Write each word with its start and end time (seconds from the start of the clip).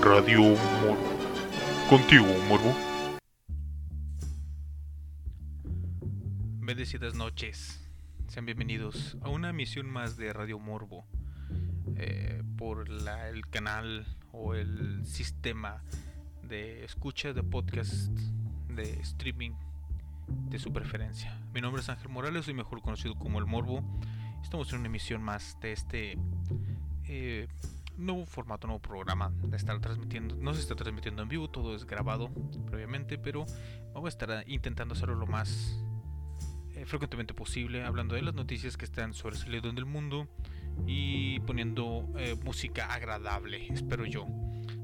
Radio 0.00 0.40
Morbo. 0.40 0.96
Contigo, 1.90 2.24
Morbo. 2.48 2.74
Bendecidas 6.60 7.14
noches. 7.14 7.86
Sean 8.28 8.46
bienvenidos 8.46 9.18
a 9.20 9.28
una 9.28 9.50
emisión 9.50 9.90
más 9.90 10.16
de 10.16 10.32
Radio 10.32 10.58
Morbo 10.58 11.04
eh, 11.96 12.42
por 12.56 12.88
el 12.88 13.46
canal 13.50 14.06
o 14.32 14.54
el 14.54 15.04
sistema 15.04 15.82
de 16.42 16.86
escucha 16.86 17.34
de 17.34 17.42
podcast 17.42 18.08
de 18.68 19.00
streaming 19.00 19.52
de 20.48 20.58
su 20.58 20.72
preferencia. 20.72 21.38
Mi 21.52 21.60
nombre 21.60 21.82
es 21.82 21.90
Ángel 21.90 22.08
Morales, 22.08 22.46
soy 22.46 22.54
mejor 22.54 22.80
conocido 22.80 23.16
como 23.16 23.38
El 23.38 23.44
Morbo. 23.44 23.84
Estamos 24.42 24.72
en 24.72 24.78
una 24.78 24.88
emisión 24.88 25.22
más 25.22 25.58
de 25.60 25.72
este 25.72 26.18
eh, 27.06 27.48
nuevo 28.00 28.26
formato, 28.26 28.66
nuevo 28.66 28.80
programa 28.80 29.32
estar 29.52 29.78
transmitiendo. 29.80 30.36
No 30.36 30.54
se 30.54 30.60
está 30.60 30.74
transmitiendo 30.74 31.22
en 31.22 31.28
vivo, 31.28 31.48
todo 31.48 31.74
es 31.74 31.86
grabado 31.86 32.30
previamente, 32.66 33.18
pero 33.18 33.46
vamos 33.92 34.06
a 34.06 34.08
estar 34.08 34.44
intentando 34.48 34.94
hacerlo 34.94 35.14
lo 35.14 35.26
más 35.26 35.80
eh, 36.74 36.86
frecuentemente 36.86 37.34
posible, 37.34 37.84
hablando 37.84 38.14
de 38.14 38.22
las 38.22 38.34
noticias 38.34 38.76
que 38.76 38.84
están 38.84 39.12
sobresaliendo 39.12 39.68
en 39.68 39.78
el 39.78 39.86
mundo 39.86 40.28
y 40.86 41.40
poniendo 41.40 42.08
eh, 42.16 42.36
música 42.42 42.86
agradable, 42.86 43.66
espero 43.70 44.06
yo. 44.06 44.26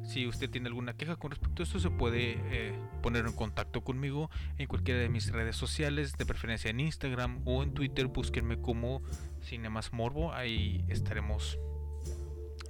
Si 0.05 0.27
usted 0.27 0.49
tiene 0.49 0.69
alguna 0.69 0.95
queja 0.95 1.17
con 1.17 1.31
respecto 1.31 1.63
a 1.63 1.65
esto, 1.65 1.81
se 1.81 1.91
puede 1.91 2.37
eh, 2.53 2.79
poner 3.03 3.27
en 3.27 3.33
contacto 3.33 3.83
conmigo 3.83 4.31
en 4.57 4.69
cualquiera 4.69 5.01
de 5.01 5.09
mis 5.09 5.33
redes 5.33 5.57
sociales, 5.57 6.17
de 6.17 6.27
preferencia 6.27 6.71
en 6.71 6.81
Instagram 6.81 7.41
o 7.45 7.63
en 7.63 7.73
Twitter. 7.73 8.07
Búsquenme 8.07 8.61
como 8.61 9.03
Cinemas 9.41 9.93
Morbo, 9.93 10.33
ahí 10.33 10.85
estaremos 10.89 11.59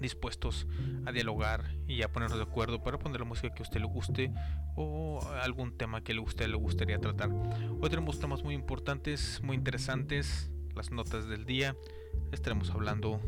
dispuestos 0.01 0.67
a 1.05 1.13
dialogar 1.13 1.65
y 1.87 2.03
a 2.03 2.13
ponernos 2.13 2.39
de 2.39 2.45
acuerdo 2.45 2.83
para 2.83 2.99
poner 2.99 3.21
la 3.21 3.27
música 3.27 3.55
que 3.55 3.63
usted 3.63 3.81
le 3.81 3.87
guste 3.87 4.33
o 4.75 5.21
algún 5.43 5.77
tema 5.77 6.03
que 6.03 6.13
a 6.13 6.21
usted 6.21 6.49
le 6.49 6.57
gustaría 6.57 6.99
tratar. 6.99 7.31
Hoy 7.81 7.91
tenemos 7.91 8.19
temas 8.19 8.43
muy 8.43 8.55
importantes, 8.55 9.41
muy 9.43 9.57
interesantes, 9.57 10.51
las 10.75 10.91
notas 10.91 11.29
del 11.29 11.47
día. 11.47 11.77
Estaremos 12.33 12.71
hablando, 12.71 13.21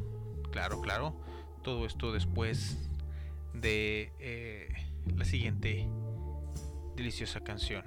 claro, 0.51 0.81
claro, 0.81 1.17
todo 1.63 1.87
esto 1.87 2.13
después 2.13 2.91
de 3.55 4.13
eh, 4.19 4.69
la 5.17 5.25
siguiente 5.25 5.89
deliciosa 6.97 7.41
canción. 7.41 7.85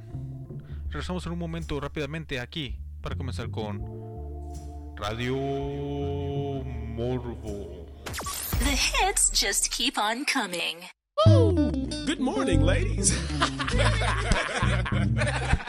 Regresamos 0.86 1.26
en 1.26 1.34
un 1.34 1.40
momento 1.40 1.80
rápidamente 1.80 2.40
aquí 2.40 2.80
para 3.02 3.16
comenzar 3.16 3.50
con 3.50 3.82
Radio 4.98 5.36
Morbo. 6.64 7.81
The 8.20 8.66
hits 8.66 9.30
just 9.30 9.72
keep 9.72 9.98
on 9.98 10.26
coming. 10.26 10.78
Good 11.26 12.20
morning, 12.20 12.62
ladies. 12.62 13.12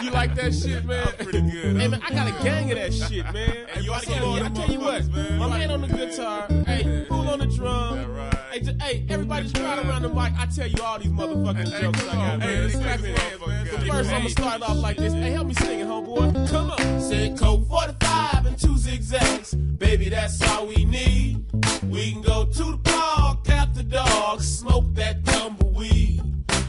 you 0.02 0.10
like 0.10 0.34
that 0.34 0.52
shit, 0.52 0.84
man? 0.84 1.06
I'm 1.06 1.14
pretty 1.24 1.40
good. 1.42 1.76
Hey, 1.76 1.86
man, 1.88 2.02
I 2.02 2.10
got 2.10 2.28
a 2.28 2.42
gang 2.42 2.70
of 2.72 2.78
that 2.78 2.92
shit, 2.92 3.24
man. 3.32 3.66
Hey, 3.68 3.82
you 3.82 3.92
I 3.92 3.96
oughta 3.96 4.06
tell 4.06 4.14
get 4.14 4.22
all 4.24 4.38
you, 4.38 4.44
I 4.44 4.48
tell 4.48 4.70
you 4.70 4.80
what, 4.80 5.02
motherfuckers, 5.04 5.28
man. 5.28 5.38
my 5.38 5.58
man 5.58 5.70
on 5.70 5.80
the 5.82 5.86
guitar, 5.88 6.46
hey, 6.66 7.04
fool 7.08 7.28
on 7.28 7.38
the 7.38 7.46
drum. 7.46 8.12
Right. 8.12 8.34
Hey, 8.52 8.60
j- 8.60 8.76
hey, 8.80 9.06
everybody 9.08 9.44
just 9.44 9.54
crowd 9.56 9.86
around 9.86 10.02
the 10.02 10.08
mic. 10.08 10.32
I 10.38 10.46
tell 10.46 10.66
you 10.66 10.82
all 10.82 10.98
these 10.98 11.12
motherfucking 11.12 11.72
Hey, 11.72 11.80
jokes 11.82 12.00
come 12.02 12.08
I 12.10 12.12
got, 12.14 12.32
on, 12.32 12.38
man. 12.40 12.48
man. 12.48 12.62
Let's 12.62 12.74
Let's 12.74 12.84
clap 12.86 12.98
clap 12.98 13.08
it. 13.10 13.18
hands, 13.18 13.40
man. 13.46 13.66
But 13.70 13.80
first, 13.96 14.10
I'm 14.10 14.16
gonna 14.18 14.30
start 14.30 14.62
off 14.62 14.76
like 14.78 14.96
this. 14.96 15.12
Hey, 15.12 15.30
help 15.30 15.46
me 15.46 15.54
sing 15.54 15.80
it, 15.80 15.86
homeboy. 15.86 16.50
Come 16.50 16.70
on. 16.72 17.00
Said 17.00 17.38
Coke 17.38 17.68
45 17.68 18.11
and 18.34 18.58
two 18.58 18.76
zigzags. 18.76 19.54
Baby, 19.54 20.08
that's 20.08 20.40
all 20.50 20.66
we 20.66 20.84
need. 20.84 21.44
We 21.88 22.12
can 22.12 22.22
go 22.22 22.44
to 22.44 22.64
the 22.72 22.80
park 22.82 23.48
after 23.48 23.82
dark, 23.82 24.40
smoke 24.40 24.94
that 24.94 25.24
tumbleweed. 25.24 26.22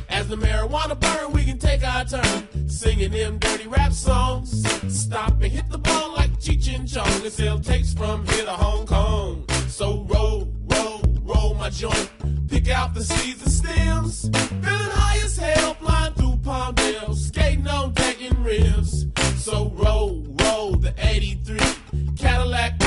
As 0.09 0.27
the 0.27 0.35
marijuana 0.35 0.99
burn, 0.99 1.31
we 1.33 1.43
can 1.43 1.57
take 1.57 1.83
our 1.85 2.05
turn 2.05 2.69
singing 2.69 3.11
them 3.11 3.37
dirty 3.39 3.67
rap 3.67 3.93
songs. 3.93 4.67
Stop 4.93 5.41
and 5.41 5.51
hit 5.51 5.69
the 5.69 5.77
ball 5.77 6.13
like 6.13 6.31
Cheech 6.39 6.73
and 6.73 6.87
Chong 6.87 7.07
and 7.07 7.31
sell 7.31 7.59
tapes 7.59 7.93
from 7.93 8.25
here 8.27 8.45
to 8.45 8.51
Hong 8.51 8.85
Kong. 8.85 9.45
So 9.67 10.05
roll, 10.09 10.52
roll, 11.33 11.53
my 11.55 11.69
joint. 11.69 12.09
Pick 12.47 12.69
out 12.69 12.93
the 12.93 13.03
seeds 13.03 13.41
and 13.41 13.51
stems. 13.51 14.29
Feeling 14.29 14.93
high 14.99 15.19
as 15.23 15.37
hell, 15.37 15.73
flying 15.75 16.13
through 16.13 16.37
palm 16.43 16.75
Palmdale, 16.75 17.15
skating 17.15 17.67
on 17.67 17.93
decking 17.93 18.43
rims. 18.43 19.05
So 19.37 19.71
roll, 19.75 20.23
roll 20.39 20.75
the 20.75 20.93
83 20.97 21.59
Cadillac 22.17 22.82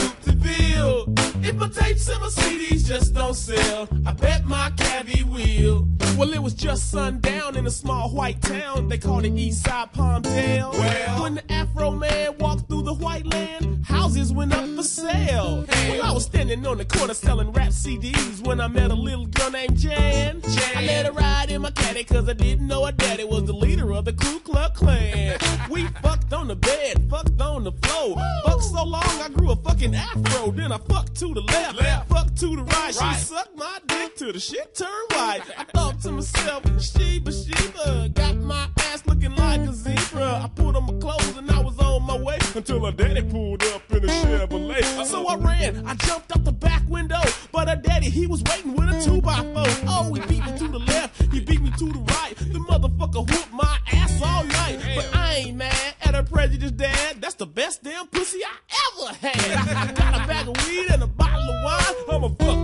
If 1.48 1.54
my 1.54 1.68
tapes 1.68 2.08
and 2.08 2.20
my 2.20 2.26
CDs 2.26 2.84
just 2.86 3.14
don't 3.14 3.34
sell, 3.34 3.88
I 4.04 4.12
bet 4.12 4.44
my 4.46 4.70
cabbie 4.76 5.22
will. 5.22 5.86
Well, 6.18 6.32
it 6.32 6.42
was 6.42 6.54
just 6.54 6.90
sundown 6.90 7.56
in 7.56 7.66
a 7.66 7.70
small 7.70 8.10
white 8.10 8.40
town. 8.42 8.88
They 8.88 8.98
called 8.98 9.24
it 9.26 9.34
Eastside 9.34 9.92
Palmdale. 9.92 10.72
Well. 10.72 11.22
when 11.22 11.34
the 11.34 11.52
Afro 11.52 11.90
man 11.90 12.36
walked 12.38 12.68
through 12.68 12.82
the 12.82 12.94
white 12.94 13.26
land, 13.26 13.84
houses 13.86 14.32
went 14.32 14.54
up 14.54 14.66
for 14.74 14.82
sale. 14.82 15.66
Well, 15.68 16.02
I 16.02 16.12
was 16.12 16.24
standing 16.24 16.66
on 16.66 16.78
the 16.78 16.84
corner 16.84 17.14
selling 17.14 17.52
rap 17.52 17.68
CDs 17.68 18.44
when 18.46 18.60
I 18.60 18.68
met 18.68 18.90
a 18.90 18.94
little 18.94 19.26
girl 19.26 19.50
named 19.50 19.76
Jan. 19.76 20.40
Jan. 20.40 20.72
I 20.74 20.84
let 20.84 21.06
her 21.06 21.12
ride 21.12 21.50
in 21.50 21.62
my 21.62 21.70
caddy 21.70 22.02
cause 22.04 22.28
I 22.28 22.32
didn't 22.32 22.66
know 22.66 22.86
her 22.86 22.92
daddy 22.92 23.24
was 23.24 23.44
the 23.44 23.52
leader 23.52 23.92
of 23.92 24.06
the 24.06 24.14
Ku 24.14 24.40
Klux 24.40 24.78
Klan. 24.78 25.38
we 25.70 25.86
fucked 26.02 26.32
on 26.32 26.48
the 26.48 26.56
bed, 26.56 27.08
fucked 27.10 27.40
on 27.40 27.64
the 27.64 27.72
floor. 27.72 28.16
Fucked 28.46 28.64
so 28.64 28.84
long 28.84 29.02
I 29.04 29.28
grew 29.28 29.50
a 29.50 29.56
fucking 29.56 29.94
afro. 29.94 30.45
Then 30.52 30.72
I 30.72 30.78
fucked 30.78 31.14
to 31.16 31.34
the 31.34 31.40
left, 31.40 31.76
Left. 31.76 32.08
fucked 32.08 32.36
to 32.38 32.46
the 32.56 32.62
right. 32.62 32.96
Right. 33.00 33.16
She 33.16 33.24
sucked 33.24 33.56
my 33.56 33.78
dick 33.86 34.16
till 34.16 34.32
the 34.32 34.38
shit 34.40 34.74
turned 34.74 34.90
white. 35.12 35.42
I 35.58 35.64
thought 35.64 36.00
to 36.02 36.12
myself, 36.12 36.62
she 36.80 37.16
Sheba, 37.16 37.32
Sheba, 37.32 38.08
got 38.10 38.36
my 38.36 38.68
ass 38.80 39.04
looking 39.06 39.34
like 39.34 39.60
a 39.60 39.72
zebra. 39.72 40.42
I 40.44 40.50
put 40.54 40.76
on 40.76 40.86
my 40.86 40.98
clothes 41.00 41.36
and 41.36 41.50
I 41.50 41.58
was 41.60 41.78
on 41.78 42.02
my 42.04 42.16
way 42.16 42.38
until 42.54 42.84
her 42.84 42.92
daddy 42.92 43.22
pulled 43.22 43.62
up 43.64 43.82
in 43.90 44.04
a 44.04 44.06
Chevrolet. 44.06 45.04
So 45.04 45.26
I 45.26 45.36
ran, 45.36 45.84
I 45.86 45.94
jumped 45.94 46.30
out 46.36 46.44
the 46.44 46.52
back 46.52 46.82
window, 46.88 47.20
but 47.52 47.68
her 47.68 47.76
daddy, 47.76 48.08
he 48.08 48.26
was 48.26 48.42
waiting 48.44 48.74
with 48.76 48.88
a 48.88 49.02
two 49.04 49.20
by 49.20 49.36
four. 49.36 49.66
Oh, 49.88 50.14
he 50.14 50.20
beat 50.20 50.44
me 50.46 50.58
to 50.58 50.68
the 50.68 50.78
left, 50.78 51.22
he 51.32 51.40
beat 51.40 51.60
me 51.60 51.70
to 51.78 51.92
the 51.92 51.98
right. 51.98 52.34
The 52.36 52.60
motherfucker 52.60 53.28
whooped 53.30 53.52
my 53.52 53.78
ass 53.92 54.22
all 54.22 54.44
night. 54.44 54.78
But 54.94 55.10
I 55.14 55.34
ain't 55.34 55.56
mad 55.56 55.95
prejudice, 56.26 56.72
dad. 56.72 57.20
That's 57.20 57.34
the 57.34 57.46
best 57.46 57.82
damn 57.82 58.06
pussy 58.08 58.40
I 58.44 59.06
ever 59.06 59.14
had. 59.14 59.96
Got 59.96 60.14
a 60.22 60.26
bag 60.26 60.48
of 60.48 60.66
weed 60.66 60.90
and 60.90 61.02
a 61.02 61.06
bottle 61.06 61.42
of 61.42 61.64
wine. 61.64 61.94
I'ma 62.10 62.28
fuck 62.28 62.55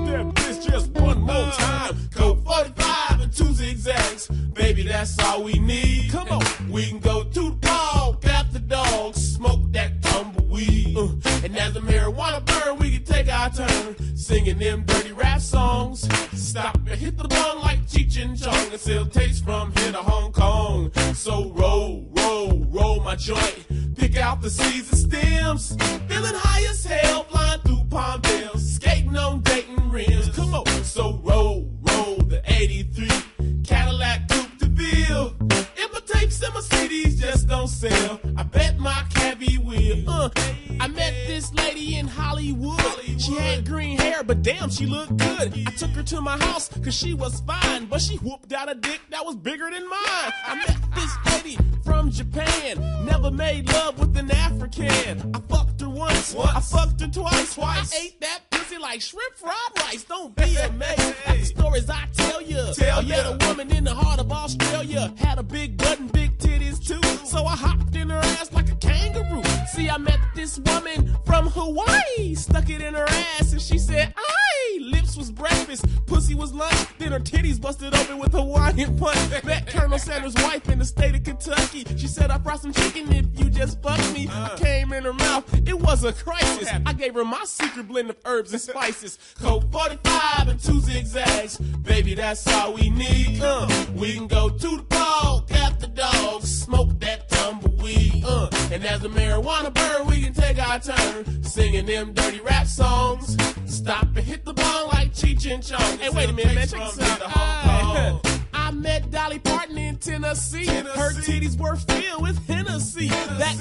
and 88.53 88.60
spices. 88.60 89.19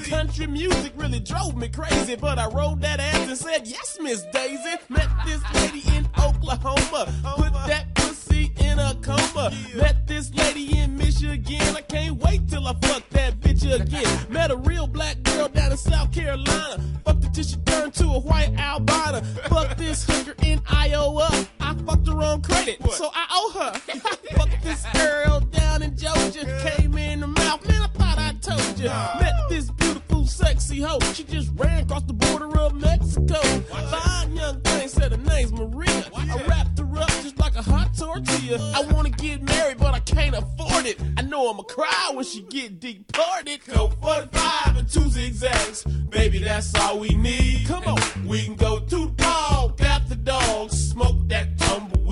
Country 0.08 0.46
music 0.46 0.92
really 0.96 1.20
drove 1.20 1.56
me 1.56 1.68
crazy, 1.68 2.16
but 2.16 2.38
I 2.38 2.46
rolled 2.48 2.80
that 2.82 3.00
ass 3.00 3.28
and 3.28 3.36
said, 3.38 3.66
Yes, 3.66 3.98
Miss 4.00 4.24
Daisy. 4.32 4.76
Met 4.88 5.08
this 5.24 5.42
lady 5.54 5.82
in 5.96 6.08
Oklahoma. 6.18 7.12
Put 7.36 7.52
that 7.66 7.94
pussy 7.94 8.52
in 8.58 8.78
a 8.78 8.94
coma. 9.02 9.52
Met 9.76 10.06
this 10.06 10.32
lady 10.34 10.78
in 10.78 10.96
Michigan. 10.96 11.76
I 11.76 11.82
can't 11.82 12.16
wait 12.16 12.48
till 12.48 12.66
I 12.66 12.74
fuck 12.82 13.08
that 13.10 13.40
bitch 13.40 13.64
again. 13.64 14.26
Met 14.30 14.50
a 14.50 14.56
real 14.56 14.86
black 14.86 15.22
girl 15.22 15.48
down 15.48 15.72
in 15.72 15.78
South 15.78 16.12
Carolina. 16.12 16.82
Fucked 17.04 17.24
her 17.24 17.30
till 17.30 17.44
she 17.44 17.56
turned 17.56 17.94
to 17.94 18.04
a 18.04 18.20
white 18.20 18.54
albino. 18.58 19.20
Fucked 19.48 19.78
this 19.78 20.04
hooker 20.04 20.34
in 20.44 20.60
Iowa. 20.68 21.46
I 21.60 21.74
fucked 21.86 22.06
her 22.08 22.22
on 22.22 22.42
credit, 22.42 22.78
so 22.92 23.10
I 23.14 23.26
owe 23.32 23.50
her. 23.60 23.72
Fucked 24.36 24.62
this 24.62 24.84
girl 24.94 25.40
down 25.40 25.82
in 25.82 25.96
Georgia. 25.96 26.44
Came 26.76 26.96
in 26.96 27.20
the 27.20 27.26
mouth, 27.26 27.66
man, 27.68 27.82
I 27.82 27.88
told 28.42 28.78
you. 28.78 28.88
Met 28.88 29.34
this 29.48 29.70
beautiful, 29.70 30.26
sexy 30.26 30.80
hoe. 30.80 30.98
She 31.14 31.24
just 31.24 31.50
ran 31.54 31.84
across 31.84 32.02
the 32.02 32.12
border 32.12 32.58
of 32.58 32.74
Mexico. 32.74 33.40
Fine 33.70 34.36
young 34.36 34.60
thing 34.60 34.88
said 34.88 35.12
her 35.12 35.18
name's 35.18 35.52
Maria. 35.52 36.04
I 36.14 36.44
wrapped 36.48 36.78
her 36.78 36.98
up 36.98 37.08
just 37.22 37.38
like 37.38 37.54
a 37.56 37.62
hot 37.62 37.96
tortilla. 37.96 38.58
I 38.74 38.82
wanna 38.92 39.10
get 39.10 39.42
married, 39.42 39.78
but 39.78 39.94
I 39.94 40.00
can't 40.00 40.34
afford 40.34 40.86
it. 40.86 41.00
I 41.16 41.22
know 41.22 41.50
I'ma 41.50 41.62
cry 41.62 42.10
when 42.12 42.24
she 42.24 42.42
get 42.42 42.80
deported. 42.80 43.64
Coke 43.66 43.94
45 44.00 44.76
and 44.76 44.88
two 44.88 45.08
zigzags. 45.08 45.84
Baby, 46.10 46.40
that's 46.40 46.74
all 46.74 46.98
we 46.98 47.10
need. 47.10 47.66
Come 47.66 47.84
on, 47.84 48.26
we 48.26 48.44
can 48.44 48.56
go 48.56 48.80
to 48.80 49.06
the 49.06 49.12
park, 49.16 49.76
the 50.08 50.16
dogs, 50.16 50.90
smoke 50.90 51.16
that 51.28 51.58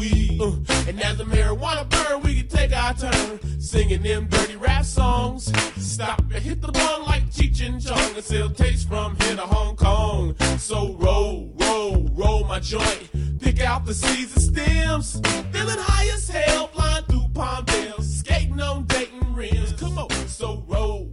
tumbleweed. 0.00 0.40
Uh, 0.40 0.88
and 0.88 1.02
as 1.02 1.18
the 1.18 1.24
marijuana 1.24 1.88
burn, 1.88 2.22
we 2.22 2.36
can 2.36 2.48
take 2.48 2.76
our 2.76 2.94
turn 2.94 3.60
singing 3.60 4.02
them 4.02 4.26
dirty 4.28 4.56
rap 4.56 4.84
songs. 4.84 5.52
Stop 5.76 6.20
and 6.20 6.42
hit 6.42 6.60
the 6.60 6.72
bong 6.72 7.02
like 7.06 7.24
Cheech 7.30 7.66
and 7.66 7.84
Chong 7.84 8.14
and 8.14 8.24
still 8.24 8.50
taste 8.50 8.88
from 8.88 9.16
here 9.20 9.36
to 9.36 9.42
Hong 9.42 9.76
Kong. 9.76 10.36
So 10.58 10.94
roll, 10.94 11.52
roll, 11.60 12.08
roll 12.12 12.44
my 12.44 12.60
joint. 12.60 13.10
Pick 13.40 13.60
out 13.60 13.84
the 13.86 13.94
seeds 13.94 14.34
and 14.34 14.42
stems. 14.42 15.20
Feeling 15.52 15.78
high 15.78 16.08
as 16.14 16.28
hell, 16.28 16.68
flying 16.68 17.04
through 17.04 17.28
palm 17.34 17.64
Palmdale, 17.64 18.02
skating 18.02 18.60
on 18.60 18.84
Dayton 18.86 19.34
rims. 19.34 19.72
Come 19.74 19.98
on, 19.98 20.10
so 20.26 20.64
roll 20.66 21.09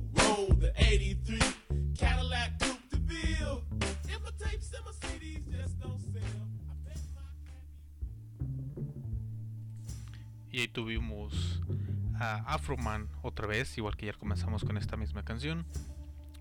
Y 10.58 10.62
ahí 10.62 10.68
tuvimos 10.68 11.62
a 12.16 12.38
Afroman 12.52 13.10
otra 13.22 13.46
vez, 13.46 13.78
igual 13.78 13.96
que 13.96 14.08
ya 14.08 14.14
comenzamos 14.14 14.64
con 14.64 14.76
esta 14.76 14.98
misma 14.98 15.24
canción, 15.24 15.68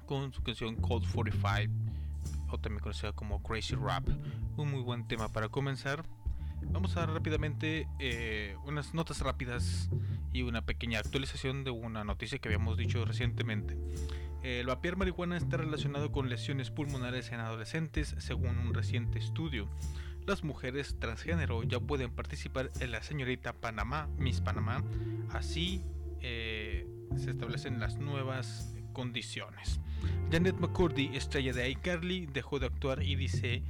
con 0.07 0.33
su 0.33 0.43
canción 0.43 0.75
Cold 0.77 1.05
45, 1.13 1.71
o 2.49 2.57
también 2.57 2.81
conocida 2.81 3.13
como 3.13 3.43
Crazy 3.43 3.75
Rap. 3.75 4.09
Un 4.57 4.71
muy 4.71 4.81
buen 4.81 5.07
tema 5.07 5.31
para 5.31 5.51
comenzar. 5.51 6.03
Vamos 6.63 6.97
a 6.97 7.01
dar 7.01 7.11
rápidamente 7.11 7.89
eh, 7.99 8.57
unas 8.65 8.95
notas 8.95 9.21
rápidas 9.21 9.91
y 10.33 10.41
una 10.41 10.65
pequeña 10.65 10.99
actualización 10.99 11.63
de 11.63 11.73
una 11.73 12.03
noticia 12.03 12.39
que 12.39 12.49
habíamos 12.49 12.79
dicho 12.79 13.05
recientemente. 13.05 13.77
El 14.43 14.65
vapear 14.65 14.97
marihuana 14.97 15.37
está 15.37 15.59
relacionado 15.59 16.11
con 16.11 16.31
lesiones 16.31 16.71
pulmonares 16.71 17.33
en 17.33 17.41
adolescentes, 17.41 18.15
según 18.17 18.57
un 18.61 18.73
reciente 18.73 19.19
estudio. 19.19 19.69
Las 20.27 20.43
mujeres 20.43 20.97
transgénero 20.99 21.63
ya 21.63 21.79
pueden 21.79 22.11
participar 22.11 22.73
en 22.81 22.91
la 22.91 23.01
señorita 23.01 23.53
Panamá, 23.53 24.09
Miss 24.19 24.41
Panamá. 24.41 24.83
Así 25.31 25.85
eh, 26.21 26.85
se 27.17 27.31
establecen 27.31 27.79
las 27.79 27.99
nuevas 27.99 28.77
condiciones. 28.93 29.81
Janet 30.33 30.57
McCurdy, 30.59 31.17
estrella 31.17 31.53
de 31.53 31.71
iCarly, 31.71 32.27
dejó 32.27 32.59
de 32.59 32.67
actuar 32.67 33.05
y 33.05 33.15
dice 33.15 33.63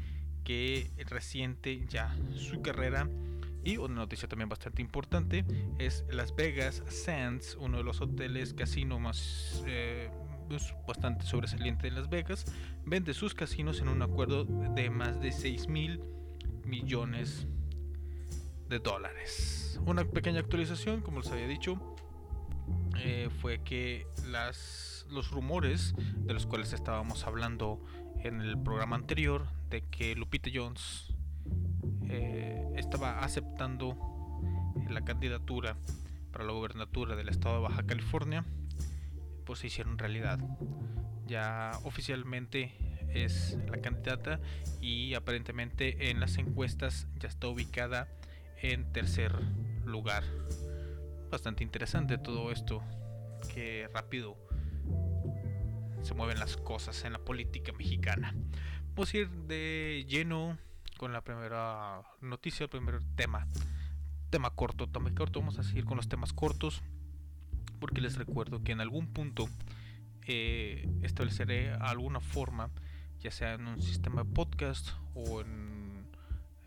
que 0.44 0.90
reciente 1.04 1.84
ya 1.88 2.16
su 2.34 2.62
carrera. 2.62 3.06
Y 3.62 3.76
una 3.76 3.96
noticia 3.96 4.26
también 4.26 4.48
bastante 4.48 4.80
importante 4.80 5.44
es 5.78 6.06
Las 6.08 6.34
Vegas 6.34 6.82
Sands, 6.88 7.58
uno 7.60 7.78
de 7.78 7.84
los 7.84 8.00
hoteles 8.00 8.54
casino 8.54 8.98
más 8.98 9.62
eh, 9.66 10.08
pues, 10.48 10.74
bastante 10.88 11.26
sobresaliente 11.26 11.88
de 11.88 11.90
Las 11.90 12.08
Vegas, 12.08 12.46
vende 12.86 13.12
sus 13.12 13.34
casinos 13.34 13.80
en 13.80 13.88
un 13.88 14.00
acuerdo 14.00 14.44
de 14.44 14.88
más 14.88 15.20
de 15.20 15.32
6 15.32 15.68
mil 15.68 16.00
millones 16.66 17.46
de 18.68 18.78
dólares. 18.78 19.80
Una 19.86 20.04
pequeña 20.04 20.40
actualización, 20.40 21.00
como 21.00 21.20
les 21.20 21.30
había 21.30 21.46
dicho, 21.46 21.96
eh, 22.98 23.28
fue 23.40 23.62
que 23.62 24.06
las, 24.28 25.06
los 25.10 25.30
rumores 25.30 25.94
de 26.18 26.34
los 26.34 26.46
cuales 26.46 26.72
estábamos 26.72 27.24
hablando 27.26 27.80
en 28.20 28.40
el 28.40 28.58
programa 28.58 28.96
anterior, 28.96 29.46
de 29.70 29.82
que 29.82 30.14
Lupita 30.14 30.50
Jones 30.52 31.14
eh, 32.08 32.68
estaba 32.76 33.20
aceptando 33.20 33.96
la 34.88 35.04
candidatura 35.04 35.76
para 36.32 36.44
la 36.44 36.52
gobernatura 36.52 37.16
del 37.16 37.28
estado 37.28 37.56
de 37.56 37.62
Baja 37.62 37.84
California, 37.84 38.44
pues 39.44 39.60
se 39.60 39.68
hicieron 39.68 39.98
realidad. 39.98 40.38
Ya 41.26 41.72
oficialmente 41.84 42.72
es 43.24 43.58
la 43.68 43.80
candidata 43.80 44.40
y 44.80 45.14
aparentemente 45.14 46.10
en 46.10 46.20
las 46.20 46.38
encuestas 46.38 47.06
ya 47.18 47.28
está 47.28 47.48
ubicada 47.48 48.08
en 48.62 48.92
tercer 48.92 49.32
lugar. 49.84 50.24
Bastante 51.30 51.64
interesante 51.64 52.18
todo 52.18 52.52
esto, 52.52 52.82
que 53.52 53.88
rápido 53.92 54.36
se 56.02 56.14
mueven 56.14 56.38
las 56.38 56.56
cosas 56.56 57.04
en 57.04 57.12
la 57.12 57.18
política 57.18 57.72
mexicana. 57.72 58.34
Vamos 58.94 59.12
a 59.12 59.16
ir 59.16 59.28
de 59.28 60.04
lleno 60.08 60.56
con 60.96 61.12
la 61.12 61.22
primera 61.22 62.02
noticia, 62.20 62.64
el 62.64 62.70
primer 62.70 63.00
tema. 63.16 63.46
Tema 64.30 64.50
corto, 64.50 64.88
tema 64.88 65.12
corto. 65.14 65.40
Vamos 65.40 65.58
a 65.58 65.62
seguir 65.62 65.84
con 65.84 65.96
los 65.96 66.08
temas 66.08 66.32
cortos 66.32 66.82
porque 67.78 68.00
les 68.00 68.16
recuerdo 68.16 68.62
que 68.62 68.72
en 68.72 68.80
algún 68.80 69.06
punto 69.08 69.48
eh, 70.26 70.88
estableceré 71.02 71.72
alguna 71.72 72.20
forma, 72.20 72.70
ya 73.20 73.30
sea 73.30 73.54
en 73.54 73.66
un 73.66 73.82
sistema 73.82 74.22
de 74.22 74.30
podcast 74.30 74.90
o 75.14 75.40
en 75.40 76.06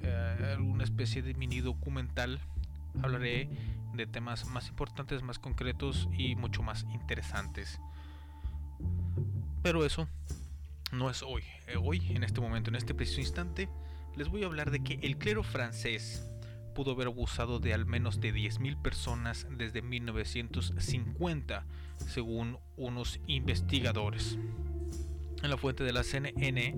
eh, 0.01 0.53
alguna 0.55 0.83
especie 0.83 1.21
de 1.21 1.33
mini 1.33 1.61
documental, 1.61 2.39
hablaré 3.01 3.49
de 3.93 4.07
temas 4.07 4.45
más 4.47 4.69
importantes, 4.69 5.23
más 5.23 5.39
concretos 5.39 6.07
y 6.17 6.35
mucho 6.35 6.63
más 6.63 6.85
interesantes. 6.93 7.79
Pero 9.61 9.85
eso 9.85 10.07
no 10.91 11.09
es 11.09 11.21
hoy. 11.21 11.43
Eh, 11.67 11.75
Hoy, 11.77 12.01
en 12.09 12.23
este 12.23 12.41
momento, 12.41 12.69
en 12.69 12.75
este 12.75 12.93
preciso 12.93 13.19
instante, 13.21 13.69
les 14.15 14.29
voy 14.29 14.43
a 14.43 14.47
hablar 14.47 14.71
de 14.71 14.81
que 14.81 14.99
el 15.03 15.17
clero 15.17 15.43
francés 15.43 16.25
pudo 16.73 16.91
haber 16.91 17.07
abusado 17.07 17.59
de 17.59 17.73
al 17.73 17.85
menos 17.85 18.21
de 18.21 18.33
10.000 18.33 18.81
personas 18.81 19.47
desde 19.51 19.81
1950, 19.81 21.65
según 21.97 22.57
unos 22.77 23.19
investigadores. 23.27 24.37
En 25.41 25.49
la 25.49 25.57
fuente 25.57 25.83
de 25.83 25.93
la 25.93 26.03
CNN, 26.03 26.75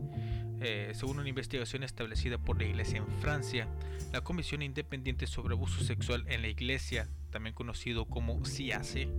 eh, 0.62 0.92
según 0.94 1.20
una 1.20 1.30
investigación 1.30 1.84
establecida 1.84 2.38
por 2.38 2.58
la 2.62 2.68
Iglesia 2.68 2.98
en 2.98 3.08
Francia, 3.20 3.68
la 4.14 4.22
Comisión 4.22 4.62
Independiente 4.62 5.26
sobre 5.26 5.56
Abuso 5.56 5.84
Sexual 5.84 6.26
en 6.28 6.44
la 6.44 6.48
Iglesia, 6.48 7.10
también 7.32 7.56
conocido 7.56 8.06
como 8.06 8.46
CIACE, 8.46 9.10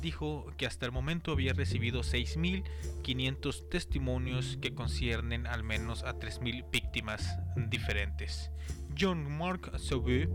dijo 0.00 0.52
que 0.56 0.66
hasta 0.66 0.84
el 0.86 0.92
momento 0.92 1.32
había 1.32 1.52
recibido 1.52 2.00
6.500 2.00 3.68
testimonios 3.68 4.58
que 4.60 4.74
conciernen 4.74 5.46
al 5.46 5.62
menos 5.62 6.02
a 6.02 6.18
3.000 6.18 6.68
víctimas 6.70 7.38
diferentes. 7.68 8.50
John 8.98 9.30
Mark 9.30 9.78
Sauvé, 9.78 10.28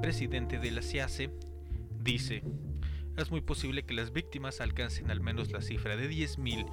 presidente 0.00 0.58
de 0.58 0.70
la 0.72 0.82
CIACE, 0.82 1.30
dice, 2.02 2.42
es 3.16 3.30
muy 3.30 3.40
posible 3.40 3.84
que 3.84 3.94
las 3.94 4.12
víctimas 4.12 4.60
alcancen 4.60 5.10
al 5.10 5.20
menos 5.20 5.52
la 5.52 5.60
cifra 5.60 5.96
de 5.96 6.10
10.000. 6.10 6.66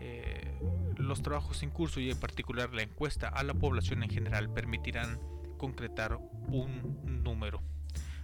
Eh, 0.00 0.54
los 0.96 1.22
trabajos 1.22 1.62
en 1.62 1.70
curso 1.70 2.00
y 2.00 2.10
en 2.10 2.18
particular 2.18 2.72
la 2.74 2.82
encuesta 2.82 3.28
a 3.28 3.42
la 3.42 3.54
población 3.54 4.02
en 4.02 4.10
general 4.10 4.52
permitirán 4.52 5.18
concretar 5.56 6.18
un 6.48 7.22
número. 7.22 7.62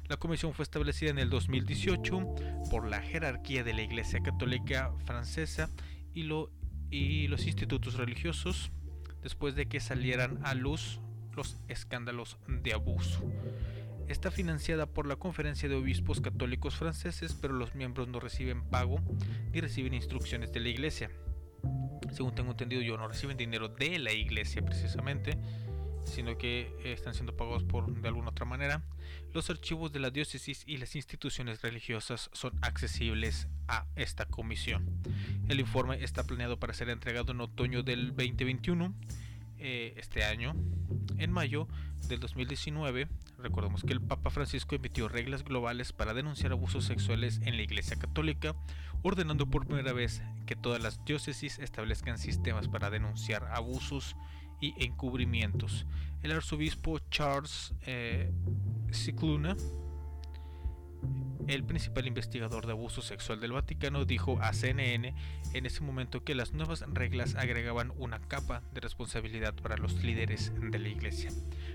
La 0.06 0.18
comisión 0.18 0.52
fue 0.52 0.64
establecida 0.64 1.10
en 1.10 1.18
el 1.18 1.30
2018 1.30 2.34
por 2.70 2.86
la 2.86 3.00
jerarquía 3.00 3.64
de 3.64 3.72
la 3.72 3.82
Iglesia 3.82 4.20
Católica 4.20 4.92
Francesa 5.06 5.70
y, 6.12 6.28
y 6.90 7.26
los 7.28 7.46
institutos 7.46 7.94
religiosos 7.94 8.70
después 9.22 9.54
de 9.54 9.66
que 9.66 9.80
salieran 9.80 10.38
a 10.44 10.54
luz 10.54 11.00
los 11.34 11.56
escándalos 11.68 12.36
de 12.46 12.74
abuso. 12.74 13.24
Está 14.06 14.30
financiada 14.30 14.84
por 14.84 15.06
la 15.06 15.16
Conferencia 15.16 15.68
de 15.68 15.76
Obispos 15.76 16.20
Católicos 16.20 16.76
Franceses, 16.76 17.32
pero 17.40 17.54
los 17.54 17.74
miembros 17.74 18.06
no 18.06 18.20
reciben 18.20 18.62
pago 18.64 19.00
ni 19.52 19.60
reciben 19.62 19.94
instrucciones 19.94 20.52
de 20.52 20.60
la 20.60 20.68
Iglesia. 20.68 21.10
Según 22.12 22.34
tengo 22.34 22.52
entendido, 22.52 22.82
yo 22.82 22.96
no 22.96 23.08
reciben 23.08 23.36
dinero 23.36 23.68
de 23.68 23.98
la 23.98 24.12
Iglesia 24.12 24.64
precisamente, 24.64 25.36
sino 26.04 26.36
que 26.38 26.72
están 26.84 27.14
siendo 27.14 27.36
pagados 27.36 27.64
por 27.64 27.92
de 28.00 28.08
alguna 28.08 28.30
otra 28.30 28.44
manera. 28.44 28.82
Los 29.32 29.50
archivos 29.50 29.92
de 29.92 30.00
la 30.00 30.10
diócesis 30.10 30.62
y 30.66 30.76
las 30.76 30.94
instituciones 30.94 31.60
religiosas 31.62 32.30
son 32.32 32.52
accesibles 32.62 33.48
a 33.68 33.86
esta 33.96 34.26
comisión. 34.26 35.02
El 35.48 35.60
informe 35.60 36.02
está 36.04 36.24
planeado 36.24 36.58
para 36.58 36.72
ser 36.72 36.88
entregado 36.88 37.32
en 37.32 37.40
otoño 37.40 37.82
del 37.82 38.08
2021, 38.08 38.94
eh, 39.58 39.94
este 39.96 40.24
año. 40.24 40.54
En 41.18 41.32
mayo 41.32 41.68
del 42.08 42.20
2019, 42.20 43.08
recordemos 43.38 43.82
que 43.82 43.92
el 43.92 44.00
Papa 44.00 44.30
Francisco 44.30 44.74
emitió 44.74 45.08
reglas 45.08 45.44
globales 45.44 45.92
para 45.92 46.14
denunciar 46.14 46.52
abusos 46.52 46.84
sexuales 46.84 47.40
en 47.42 47.56
la 47.56 47.62
Iglesia 47.62 47.96
Católica, 47.96 48.54
ordenando 49.02 49.46
por 49.46 49.66
primera 49.66 49.92
vez 49.92 50.22
que 50.46 50.56
todas 50.56 50.82
las 50.82 51.04
diócesis 51.04 51.58
establezcan 51.58 52.18
sistemas 52.18 52.68
para 52.68 52.90
denunciar 52.90 53.44
abusos 53.52 54.16
y 54.60 54.74
encubrimientos. 54.84 55.86
El 56.22 56.32
arzobispo 56.32 56.98
Charles 57.10 57.74
eh, 57.86 58.32
Cicluna, 58.92 59.56
el 61.46 61.64
principal 61.64 62.06
investigador 62.06 62.66
de 62.66 62.72
abuso 62.72 63.02
sexual 63.02 63.40
del 63.40 63.52
Vaticano, 63.52 64.04
dijo 64.04 64.38
a 64.40 64.52
CNN 64.52 65.14
en 65.52 65.66
ese 65.66 65.82
momento 65.82 66.24
que 66.24 66.34
las 66.34 66.52
nuevas 66.52 66.84
reglas 66.92 67.34
agregaban 67.34 67.92
una 67.98 68.20
capa 68.20 68.62
de 68.72 68.80
responsabilidad 68.80 69.54
para 69.54 69.76
los 69.76 70.02
líderes 70.02 70.52
de 70.58 70.78
la 70.78 70.88
iglesia. 70.88 71.30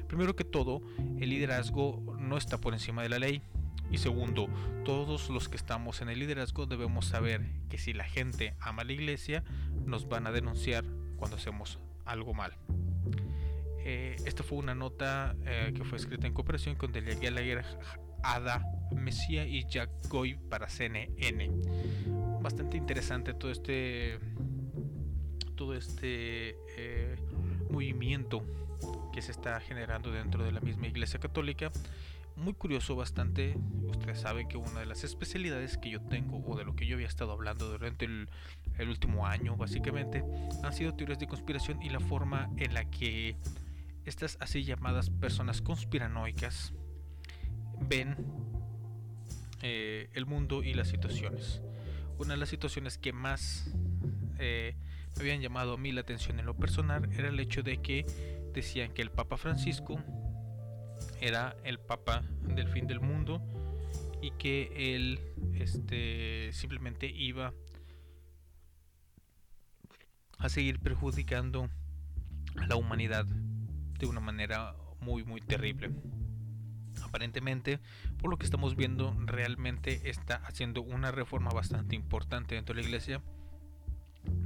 Primero 0.07 0.35
que 0.35 0.43
todo, 0.43 0.81
el 1.19 1.29
liderazgo 1.29 2.17
no 2.19 2.37
está 2.37 2.59
por 2.59 2.73
encima 2.73 3.03
de 3.03 3.09
la 3.09 3.19
ley. 3.19 3.41
Y 3.91 3.97
segundo, 3.97 4.49
todos 4.85 5.29
los 5.29 5.49
que 5.49 5.57
estamos 5.57 6.01
en 6.01 6.09
el 6.09 6.19
liderazgo 6.19 6.67
debemos 6.67 7.05
saber 7.05 7.41
que 7.69 7.79
si 7.79 7.93
la 7.93 8.03
gente 8.03 8.55
ama 8.59 8.83
la 8.83 8.93
iglesia, 8.93 9.43
nos 9.85 10.07
van 10.07 10.27
a 10.27 10.31
denunciar 10.31 10.83
cuando 11.17 11.37
hacemos 11.37 11.79
algo 12.05 12.33
mal. 12.33 12.53
Eh, 13.79 14.15
esta 14.25 14.43
fue 14.43 14.59
una 14.59 14.75
nota 14.75 15.35
eh, 15.45 15.71
que 15.75 15.83
fue 15.83 15.97
escrita 15.97 16.27
en 16.27 16.33
cooperación 16.33 16.75
con 16.75 16.91
Delia 16.91 17.15
Gallagher, 17.15 17.65
Ada 18.23 18.65
Mesía 18.91 19.45
y 19.45 19.65
Jack 19.65 19.89
Goy 20.07 20.35
para 20.35 20.69
CNN. 20.69 21.49
Bastante 22.41 22.77
interesante 22.77 23.33
todo 23.33 23.51
este 23.51 24.19
todo 25.55 25.75
este 25.75 26.55
eh, 26.77 27.17
movimiento 27.69 28.41
que 29.13 29.21
se 29.21 29.31
está 29.31 29.59
generando 29.59 30.11
dentro 30.11 30.43
de 30.43 30.53
la 30.53 30.61
misma 30.61 30.87
Iglesia 30.87 31.19
Católica. 31.19 31.71
Muy 32.37 32.53
curioso, 32.53 32.95
bastante. 32.95 33.57
Ustedes 33.89 34.21
saben 34.21 34.47
que 34.47 34.55
una 34.55 34.79
de 34.79 34.85
las 34.85 35.03
especialidades 35.03 35.77
que 35.77 35.89
yo 35.89 36.01
tengo 36.01 36.41
o 36.47 36.57
de 36.57 36.63
lo 36.63 36.75
que 36.75 36.85
yo 36.85 36.95
había 36.95 37.07
estado 37.07 37.33
hablando 37.33 37.69
durante 37.69 38.05
el, 38.05 38.29
el 38.77 38.87
último 38.87 39.27
año, 39.27 39.57
básicamente, 39.57 40.23
han 40.63 40.71
sido 40.71 40.93
teorías 40.93 41.19
de 41.19 41.27
conspiración 41.27 41.81
y 41.81 41.89
la 41.89 41.99
forma 41.99 42.49
en 42.55 42.73
la 42.73 42.89
que 42.89 43.35
estas 44.05 44.37
así 44.39 44.63
llamadas 44.63 45.09
personas 45.09 45.61
conspiranoicas 45.61 46.73
ven 47.87 48.15
eh, 49.61 50.09
el 50.13 50.25
mundo 50.25 50.63
y 50.63 50.73
las 50.73 50.87
situaciones. 50.87 51.61
Una 52.17 52.33
de 52.33 52.39
las 52.39 52.49
situaciones 52.49 52.97
que 52.97 53.13
más 53.13 53.71
eh, 54.37 54.75
me 55.15 55.21
habían 55.21 55.41
llamado 55.41 55.73
a 55.73 55.77
mí 55.77 55.91
la 55.91 56.01
atención 56.01 56.39
en 56.39 56.45
lo 56.45 56.55
personal 56.55 57.09
era 57.13 57.29
el 57.29 57.39
hecho 57.39 57.63
de 57.63 57.81
que 57.81 58.05
decían 58.53 58.93
que 58.93 59.01
el 59.01 59.11
Papa 59.11 59.37
Francisco 59.37 59.99
era 61.21 61.55
el 61.63 61.79
Papa 61.79 62.23
del 62.43 62.67
fin 62.67 62.87
del 62.87 62.99
mundo 62.99 63.41
y 64.21 64.31
que 64.31 64.95
él 64.95 65.19
este, 65.55 66.51
simplemente 66.53 67.07
iba 67.07 67.53
a 70.37 70.49
seguir 70.49 70.79
perjudicando 70.79 71.69
a 72.57 72.67
la 72.67 72.75
humanidad 72.75 73.25
de 73.25 74.05
una 74.05 74.21
manera 74.21 74.75
muy 75.01 75.23
muy 75.23 75.41
terrible. 75.41 75.91
Aparentemente, 77.09 77.79
por 78.19 78.29
lo 78.29 78.37
que 78.37 78.45
estamos 78.45 78.75
viendo, 78.75 79.15
realmente 79.25 80.11
está 80.11 80.35
haciendo 80.45 80.83
una 80.83 81.09
reforma 81.09 81.49
bastante 81.49 81.95
importante 81.95 82.53
dentro 82.53 82.75
de 82.75 82.81
la 82.81 82.87
iglesia, 82.87 83.23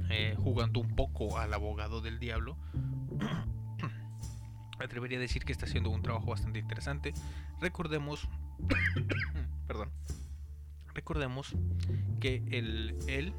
eh, 0.08 0.34
jugando 0.38 0.80
un 0.80 0.96
poco 0.96 1.38
al 1.38 1.52
abogado 1.52 2.00
del 2.00 2.18
diablo. 2.18 2.56
Atrevería 4.78 5.18
a 5.18 5.20
decir 5.20 5.44
que 5.44 5.52
está 5.52 5.66
haciendo 5.66 5.90
un 5.90 6.00
trabajo 6.00 6.30
bastante 6.30 6.58
interesante. 6.58 7.12
Recordemos, 7.60 8.26
perdón, 9.66 9.90
recordemos 10.94 11.54
que 12.18 12.42
el, 12.50 12.96
él, 13.08 13.34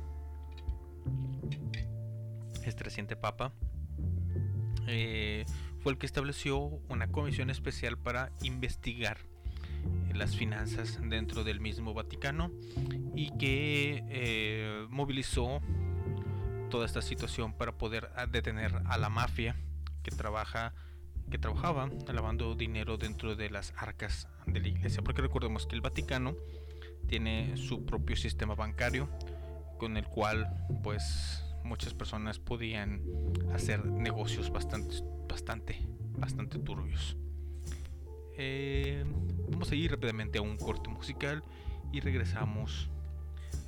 este 2.64 2.84
reciente 2.84 3.16
papa, 3.16 3.54
eh, 4.86 5.46
fue 5.86 5.92
el 5.92 6.00
que 6.00 6.08
estableció 6.08 6.58
una 6.90 7.12
comisión 7.12 7.52
especial 7.52 7.96
para 7.96 8.32
investigar 8.42 9.20
las 10.16 10.36
finanzas 10.36 10.98
dentro 11.00 11.44
del 11.44 11.60
mismo 11.60 11.94
Vaticano 11.94 12.50
y 13.14 13.30
que 13.38 14.04
eh, 14.10 14.88
movilizó 14.90 15.62
toda 16.72 16.88
esta 16.88 17.04
situación 17.04 17.54
para 17.54 17.78
poder 17.78 18.10
ah, 18.16 18.26
detener 18.26 18.82
a 18.86 18.98
la 18.98 19.10
mafia 19.10 19.58
que 20.02 20.10
trabaja 20.10 20.74
que 21.30 21.38
trabajaba 21.38 21.88
lavando 22.12 22.56
dinero 22.56 22.98
dentro 22.98 23.36
de 23.36 23.52
las 23.52 23.72
arcas 23.78 24.28
de 24.48 24.62
la 24.62 24.68
iglesia. 24.70 25.04
Porque 25.04 25.22
recordemos 25.22 25.68
que 25.68 25.76
el 25.76 25.82
Vaticano 25.82 26.36
tiene 27.08 27.58
su 27.58 27.86
propio 27.86 28.16
sistema 28.16 28.56
bancario 28.56 29.08
con 29.78 29.98
el 29.98 30.06
cual 30.06 30.52
pues 30.82 31.45
muchas 31.66 31.94
personas 31.94 32.40
podían 32.40 33.02
hacer 33.54 33.86
negocios 33.86 34.52
bastante 34.52 34.96
bastante, 35.36 35.78
bastante 36.18 36.60
turbios. 36.60 37.18
Eh, 38.38 39.04
vamos 39.50 39.72
a 39.72 39.76
ir 39.76 39.92
rápidamente 39.92 40.38
a 40.38 40.42
un 40.42 40.58
corte 40.58 40.90
musical 40.90 41.44
y 41.92 42.00
regresamos 42.00 42.90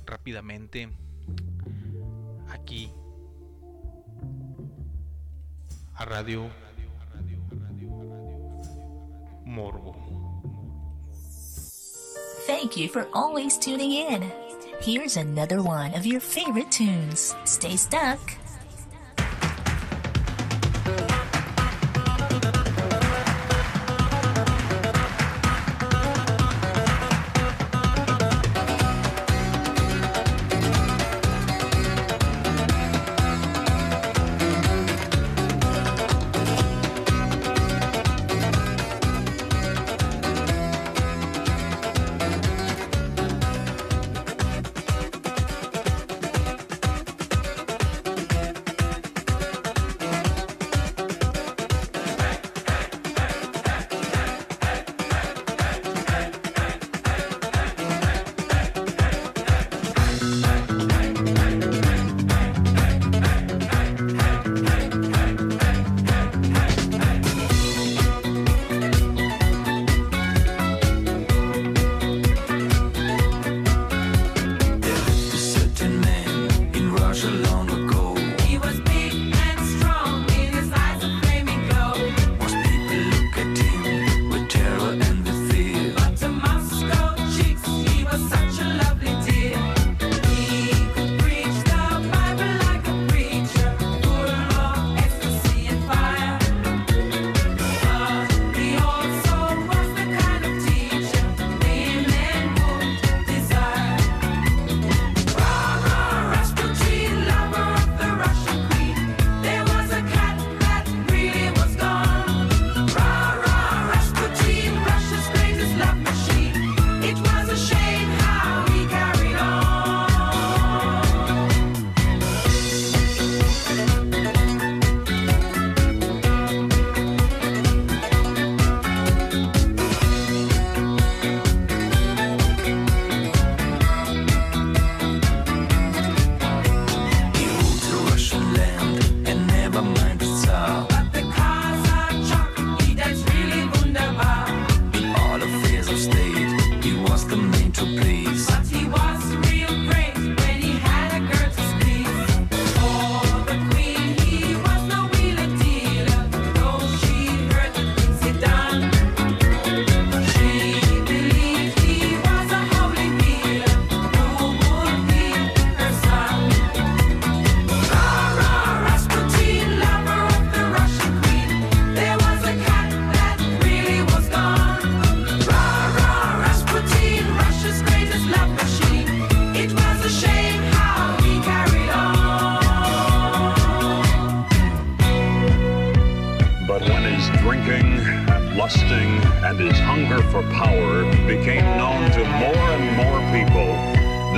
rápidamente 0.06 0.88
aquí 2.50 2.90
a 5.94 6.04
Radio 6.04 6.48
Morbo. 9.44 9.94
Thank 12.46 12.78
you 12.78 12.88
for 12.88 13.08
always 13.12 13.58
tuning 13.58 13.92
in. 13.92 14.47
Here's 14.80 15.16
another 15.16 15.60
one 15.60 15.92
of 15.94 16.06
your 16.06 16.20
favorite 16.20 16.70
tunes. 16.70 17.34
Stay 17.44 17.74
stuck. 17.74 18.20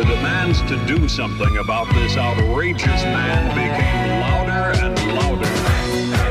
The 0.00 0.14
demands 0.14 0.62
to 0.62 0.82
do 0.86 1.06
something 1.08 1.58
about 1.58 1.86
this 1.92 2.16
outrageous 2.16 3.02
man 3.04 3.48
became 3.54 4.20
louder 4.20 4.80
and 4.80 4.96
louder. 5.14 6.29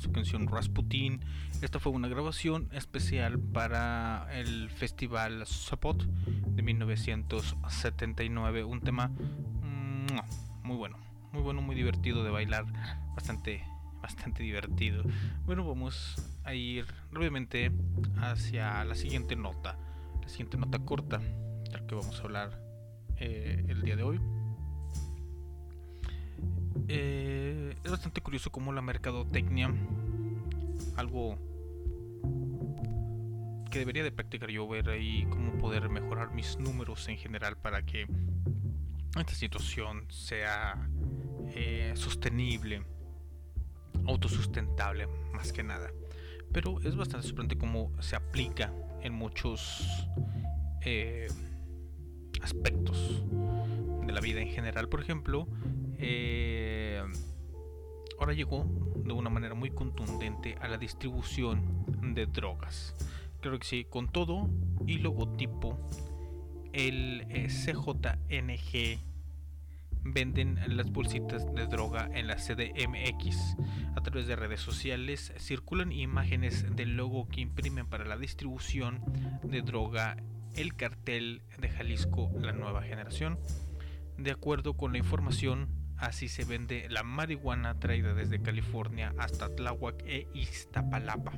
Su 0.00 0.10
canción 0.12 0.48
Rasputin. 0.48 1.20
Esta 1.62 1.78
fue 1.78 1.92
una 1.92 2.08
grabación 2.08 2.68
especial 2.72 3.38
para 3.38 4.26
el 4.32 4.70
festival 4.70 5.46
Sopot 5.46 6.02
de 6.02 6.62
1979. 6.62 8.64
Un 8.64 8.80
tema 8.80 9.08
mm, 9.08 10.64
muy 10.64 10.76
bueno, 10.76 10.96
muy 11.32 11.42
bueno, 11.42 11.60
muy 11.60 11.76
divertido 11.76 12.24
de 12.24 12.30
bailar, 12.30 12.64
bastante, 13.14 13.62
bastante 14.00 14.42
divertido. 14.42 15.04
Bueno, 15.44 15.66
vamos 15.66 16.16
a 16.44 16.54
ir 16.54 16.86
brevemente 17.10 17.70
hacia 18.16 18.82
la 18.84 18.94
siguiente 18.94 19.36
nota, 19.36 19.76
la 20.22 20.28
siguiente 20.28 20.56
nota 20.56 20.78
corta, 20.78 21.18
de 21.18 21.72
la 21.72 21.86
que 21.86 21.94
vamos 21.94 22.18
a 22.18 22.22
hablar 22.22 22.58
eh, 23.18 23.66
el 23.68 23.82
día 23.82 23.96
de 23.96 24.02
hoy. 24.02 24.18
Eh, 26.88 27.76
es 27.84 27.90
bastante 27.90 28.20
curioso 28.20 28.50
cómo 28.50 28.72
la 28.72 28.82
mercadotecnia, 28.82 29.72
algo 30.96 31.38
que 33.70 33.78
debería 33.78 34.02
de 34.02 34.10
practicar 34.10 34.50
yo, 34.50 34.66
ver 34.68 34.88
ahí 34.90 35.26
cómo 35.30 35.52
poder 35.58 35.88
mejorar 35.88 36.32
mis 36.34 36.58
números 36.58 37.08
en 37.08 37.16
general 37.16 37.56
para 37.56 37.86
que 37.86 38.06
esta 39.18 39.34
situación 39.34 40.06
sea 40.10 40.88
eh, 41.54 41.92
sostenible, 41.94 42.82
autosustentable 44.06 45.06
más 45.32 45.52
que 45.52 45.62
nada. 45.62 45.90
Pero 46.52 46.80
es 46.80 46.96
bastante 46.96 47.26
sorprendente 47.26 47.58
cómo 47.58 47.92
se 48.00 48.16
aplica 48.16 48.72
en 49.02 49.12
muchos 49.12 50.08
eh, 50.82 51.28
aspectos 52.42 53.22
de 54.04 54.12
la 54.12 54.20
vida 54.20 54.40
en 54.40 54.48
general. 54.48 54.88
Por 54.88 55.00
ejemplo, 55.00 55.46
eh, 56.00 57.02
ahora 58.18 58.32
llegó 58.32 58.66
de 58.96 59.12
una 59.12 59.30
manera 59.30 59.54
muy 59.54 59.70
contundente 59.70 60.56
a 60.60 60.68
la 60.68 60.78
distribución 60.78 61.84
de 62.14 62.26
drogas. 62.26 62.94
Creo 63.40 63.58
que 63.58 63.66
sí, 63.66 63.86
con 63.88 64.08
todo 64.08 64.48
y 64.86 64.98
logotipo, 64.98 65.78
el 66.72 67.26
eh, 67.30 67.48
CJNG 67.48 69.00
venden 70.02 70.58
las 70.68 70.90
bolsitas 70.90 71.52
de 71.54 71.66
droga 71.66 72.08
en 72.12 72.26
la 72.26 72.36
CDMX. 72.36 73.56
A 73.96 74.00
través 74.02 74.26
de 74.26 74.36
redes 74.36 74.60
sociales 74.60 75.32
circulan 75.38 75.92
imágenes 75.92 76.74
del 76.76 76.96
logo 76.96 77.28
que 77.28 77.40
imprimen 77.40 77.86
para 77.86 78.04
la 78.04 78.16
distribución 78.16 79.00
de 79.42 79.62
droga 79.62 80.16
el 80.54 80.74
cartel 80.74 81.42
de 81.58 81.68
Jalisco 81.68 82.30
La 82.40 82.52
Nueva 82.52 82.82
Generación. 82.82 83.38
De 84.18 84.30
acuerdo 84.30 84.74
con 84.74 84.92
la 84.92 84.98
información, 84.98 85.68
así 86.00 86.28
se 86.28 86.44
vende 86.44 86.88
la 86.88 87.02
marihuana 87.02 87.78
traída 87.78 88.14
desde 88.14 88.42
California 88.42 89.14
hasta 89.18 89.54
Tláhuac 89.54 90.02
e 90.06 90.26
Iztapalapa. 90.34 91.32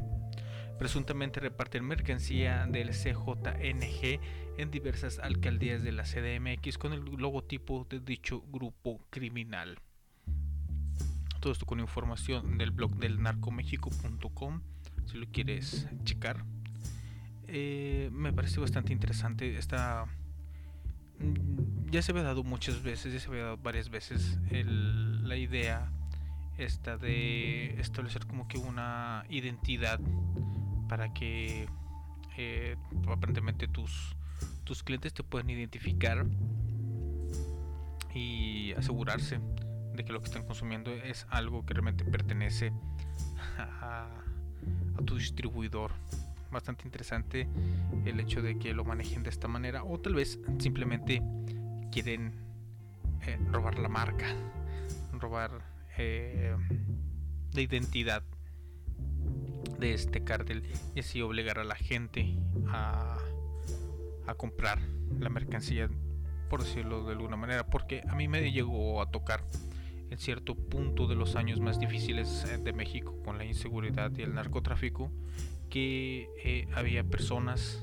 Presuntamente 0.78 1.40
reparten 1.40 1.84
mercancía 1.84 2.66
del 2.66 2.90
CJNG 2.90 4.20
en 4.58 4.70
diversas 4.70 5.18
alcaldías 5.18 5.82
de 5.82 5.92
la 5.92 6.04
CDMX 6.04 6.78
con 6.78 6.92
el 6.92 7.04
logotipo 7.04 7.86
de 7.88 8.00
dicho 8.00 8.42
grupo 8.48 9.06
criminal. 9.10 9.78
Todo 11.40 11.52
esto 11.52 11.66
con 11.66 11.80
información 11.80 12.58
del 12.58 12.70
blog 12.70 12.96
del 12.96 13.22
narcomexico.com 13.22 14.62
si 15.06 15.18
lo 15.18 15.26
quieres 15.26 15.88
checar. 16.04 16.44
Eh, 17.48 18.08
me 18.12 18.32
parece 18.32 18.60
bastante 18.60 18.92
interesante 18.92 19.58
esta 19.58 20.06
ya 21.90 22.02
se 22.02 22.12
había 22.12 22.22
dado 22.24 22.42
muchas 22.44 22.82
veces, 22.82 23.12
ya 23.12 23.20
se 23.20 23.28
había 23.28 23.42
dado 23.44 23.58
varias 23.58 23.90
veces 23.90 24.38
el- 24.50 25.28
la 25.28 25.36
idea 25.36 25.90
esta 26.58 26.96
de 26.96 27.80
establecer 27.80 28.26
como 28.26 28.46
que 28.48 28.58
una 28.58 29.24
identidad 29.28 30.00
para 30.88 31.12
que 31.12 31.66
eh, 32.36 32.76
aparentemente 33.08 33.68
tus, 33.68 34.16
tus 34.64 34.82
clientes 34.82 35.12
te 35.12 35.22
puedan 35.22 35.50
identificar 35.50 36.24
y 38.14 38.72
asegurarse 38.72 39.38
de 39.94 40.04
que 40.04 40.12
lo 40.12 40.20
que 40.20 40.26
están 40.26 40.44
consumiendo 40.46 40.90
es 40.90 41.26
algo 41.30 41.64
que 41.66 41.74
realmente 41.74 42.04
pertenece 42.04 42.72
a 43.58 44.08
tu 45.04 45.16
distribuidor. 45.16 45.92
Bastante 46.52 46.84
interesante 46.84 47.48
el 48.04 48.20
hecho 48.20 48.42
de 48.42 48.58
que 48.58 48.74
lo 48.74 48.84
manejen 48.84 49.22
de 49.22 49.30
esta 49.30 49.48
manera 49.48 49.84
o 49.84 49.98
tal 49.98 50.14
vez 50.14 50.38
simplemente 50.58 51.22
quieren 51.90 52.34
eh, 53.22 53.38
robar 53.50 53.78
la 53.78 53.88
marca, 53.88 54.26
robar 55.12 55.62
eh, 55.96 56.54
la 57.54 57.60
identidad 57.60 58.22
de 59.78 59.94
este 59.94 60.24
cártel 60.24 60.62
y 60.94 61.00
así 61.00 61.22
obligar 61.22 61.58
a 61.58 61.64
la 61.64 61.74
gente 61.74 62.36
a, 62.68 63.16
a 64.26 64.34
comprar 64.34 64.78
la 65.18 65.30
mercancía, 65.30 65.88
por 66.50 66.62
decirlo 66.62 67.04
de 67.04 67.12
alguna 67.12 67.36
manera, 67.36 67.64
porque 67.64 68.02
a 68.08 68.14
mí 68.14 68.28
me 68.28 68.52
llegó 68.52 69.00
a 69.00 69.10
tocar 69.10 69.42
en 70.10 70.18
cierto 70.18 70.54
punto 70.54 71.06
de 71.06 71.14
los 71.14 71.34
años 71.34 71.60
más 71.60 71.80
difíciles 71.80 72.44
eh, 72.44 72.58
de 72.58 72.72
México 72.74 73.16
con 73.24 73.38
la 73.38 73.46
inseguridad 73.46 74.12
y 74.18 74.22
el 74.22 74.34
narcotráfico 74.34 75.10
que 75.72 76.28
eh, 76.44 76.68
había 76.74 77.02
personas, 77.02 77.82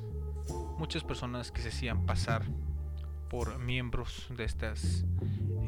muchas 0.78 1.04
personas 1.04 1.52
que 1.52 1.60
se 1.60 1.70
hacían 1.70 2.06
pasar 2.06 2.44
por 3.32 3.58
miembros 3.58 4.28
de 4.38 4.44
estas 4.44 5.06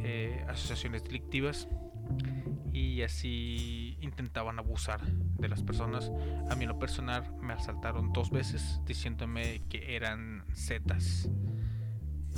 eh, 0.03 0.45
asociaciones 0.47 1.03
delictivas 1.03 1.67
y 2.71 3.01
así 3.01 3.97
intentaban 4.01 4.59
abusar 4.59 5.01
de 5.01 5.49
las 5.49 5.63
personas. 5.63 6.11
A 6.51 6.55
mí 6.55 6.65
en 6.65 6.69
lo 6.69 6.77
personal 6.77 7.23
me 7.41 7.53
asaltaron 7.53 8.13
dos 8.13 8.29
veces 8.29 8.79
diciéndome 8.85 9.63
que 9.67 9.95
eran 9.95 10.45
zetas. 10.53 11.27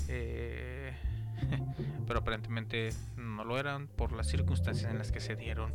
Eh, 0.08 0.94
pero 2.08 2.20
aparentemente 2.20 2.92
no 3.18 3.44
lo 3.44 3.60
eran 3.60 3.90
por 3.90 4.14
las 4.14 4.28
circunstancias 4.28 4.90
en 4.90 4.98
las 4.98 5.12
que 5.12 5.20
se 5.20 5.36
dieron. 5.36 5.74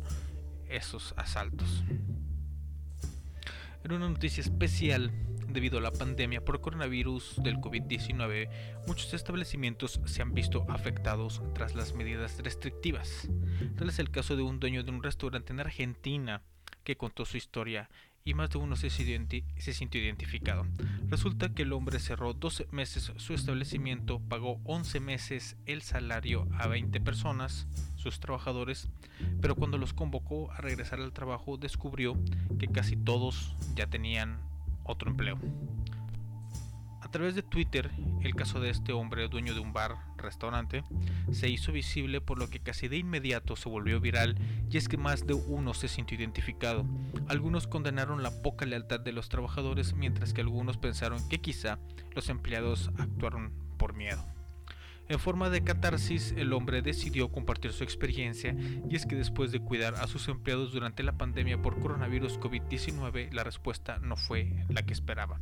esos 0.67 1.13
asaltos. 1.15 1.83
En 3.83 3.93
una 3.93 4.09
noticia 4.09 4.41
especial, 4.41 5.11
debido 5.47 5.77
a 5.77 5.81
la 5.81 5.91
pandemia 5.91 6.43
por 6.43 6.59
coronavirus 6.59 7.41
del 7.41 7.57
COVID-19, 7.57 8.49
muchos 8.87 9.13
establecimientos 9.13 10.01
se 10.05 10.21
han 10.21 10.33
visto 10.33 10.65
afectados 10.69 11.41
tras 11.55 11.75
las 11.75 11.93
medidas 11.93 12.37
restrictivas. 12.43 13.29
Tal 13.77 13.89
es 13.89 13.99
el 13.99 14.11
caso 14.11 14.35
de 14.35 14.43
un 14.43 14.59
dueño 14.59 14.83
de 14.83 14.91
un 14.91 15.01
restaurante 15.01 15.53
en 15.53 15.61
Argentina 15.61 16.41
que 16.83 16.97
contó 16.97 17.23
su 17.25 17.37
historia 17.37 17.89
y 18.23 18.33
más 18.33 18.49
de 18.49 18.57
uno 18.57 18.75
se, 18.75 18.89
sintió 18.89 20.01
identificado. 20.01 20.65
Resulta 21.07 21.53
que 21.53 21.63
el 21.63 21.73
hombre 21.73 21.99
cerró 21.99 22.33
12 22.33 22.67
meses 22.71 23.11
su 23.17 23.33
establecimiento, 23.33 24.19
pagó 24.19 24.59
11 24.65 24.99
meses 24.99 25.55
el 25.65 25.81
salario 25.81 26.47
a 26.57 26.67
20 26.67 26.99
personas, 27.01 27.67
sus 27.95 28.19
trabajadores, 28.19 28.89
pero 29.41 29.55
cuando 29.55 29.77
los 29.77 29.93
convocó 29.93 30.51
a 30.51 30.57
regresar 30.57 30.99
al 30.99 31.13
trabajo 31.13 31.57
descubrió 31.57 32.17
que 32.59 32.67
casi 32.67 32.95
todos 32.95 33.55
ya 33.75 33.87
tenían 33.87 34.39
otro 34.83 35.09
empleo. 35.09 35.39
A 37.01 37.11
través 37.11 37.35
de 37.35 37.41
Twitter, 37.41 37.89
el 38.21 38.35
caso 38.35 38.59
de 38.59 38.69
este 38.69 38.93
hombre, 38.93 39.27
dueño 39.27 39.53
de 39.53 39.59
un 39.59 39.73
bar, 39.73 40.08
restaurante, 40.19 40.83
se 41.31 41.49
hizo 41.49 41.71
visible 41.71 42.21
por 42.21 42.39
lo 42.39 42.49
que 42.49 42.59
casi 42.59 42.87
de 42.87 42.97
inmediato 42.97 43.55
se 43.55 43.69
volvió 43.69 43.99
viral 43.99 44.37
y 44.69 44.77
es 44.77 44.87
que 44.87 44.97
más 44.97 45.25
de 45.25 45.33
uno 45.33 45.73
se 45.73 45.87
sintió 45.87 46.17
identificado. 46.17 46.85
Algunos 47.27 47.67
condenaron 47.67 48.23
la 48.23 48.31
poca 48.41 48.65
lealtad 48.65 48.99
de 48.99 49.13
los 49.13 49.29
trabajadores 49.29 49.93
mientras 49.93 50.33
que 50.33 50.41
algunos 50.41 50.77
pensaron 50.77 51.27
que 51.29 51.41
quizá 51.41 51.79
los 52.15 52.29
empleados 52.29 52.91
actuaron 52.97 53.51
por 53.77 53.93
miedo. 53.93 54.23
En 55.09 55.17
forma 55.17 55.49
de 55.49 55.63
catarsis, 55.63 56.35
el 56.37 56.53
hombre 56.53 56.83
decidió 56.83 57.31
compartir 57.31 57.73
su 57.73 57.83
experiencia 57.83 58.55
y 58.87 58.95
es 58.95 59.07
que 59.07 59.15
después 59.15 59.51
de 59.51 59.59
cuidar 59.59 59.95
a 59.95 60.05
sus 60.05 60.27
empleados 60.27 60.71
durante 60.71 61.01
la 61.01 61.17
pandemia 61.17 61.59
por 61.59 61.79
coronavirus 61.79 62.39
COVID-19, 62.39 63.31
la 63.31 63.43
respuesta 63.43 63.97
no 64.03 64.15
fue 64.15 64.67
la 64.69 64.83
que 64.83 64.93
esperaba. 64.93 65.41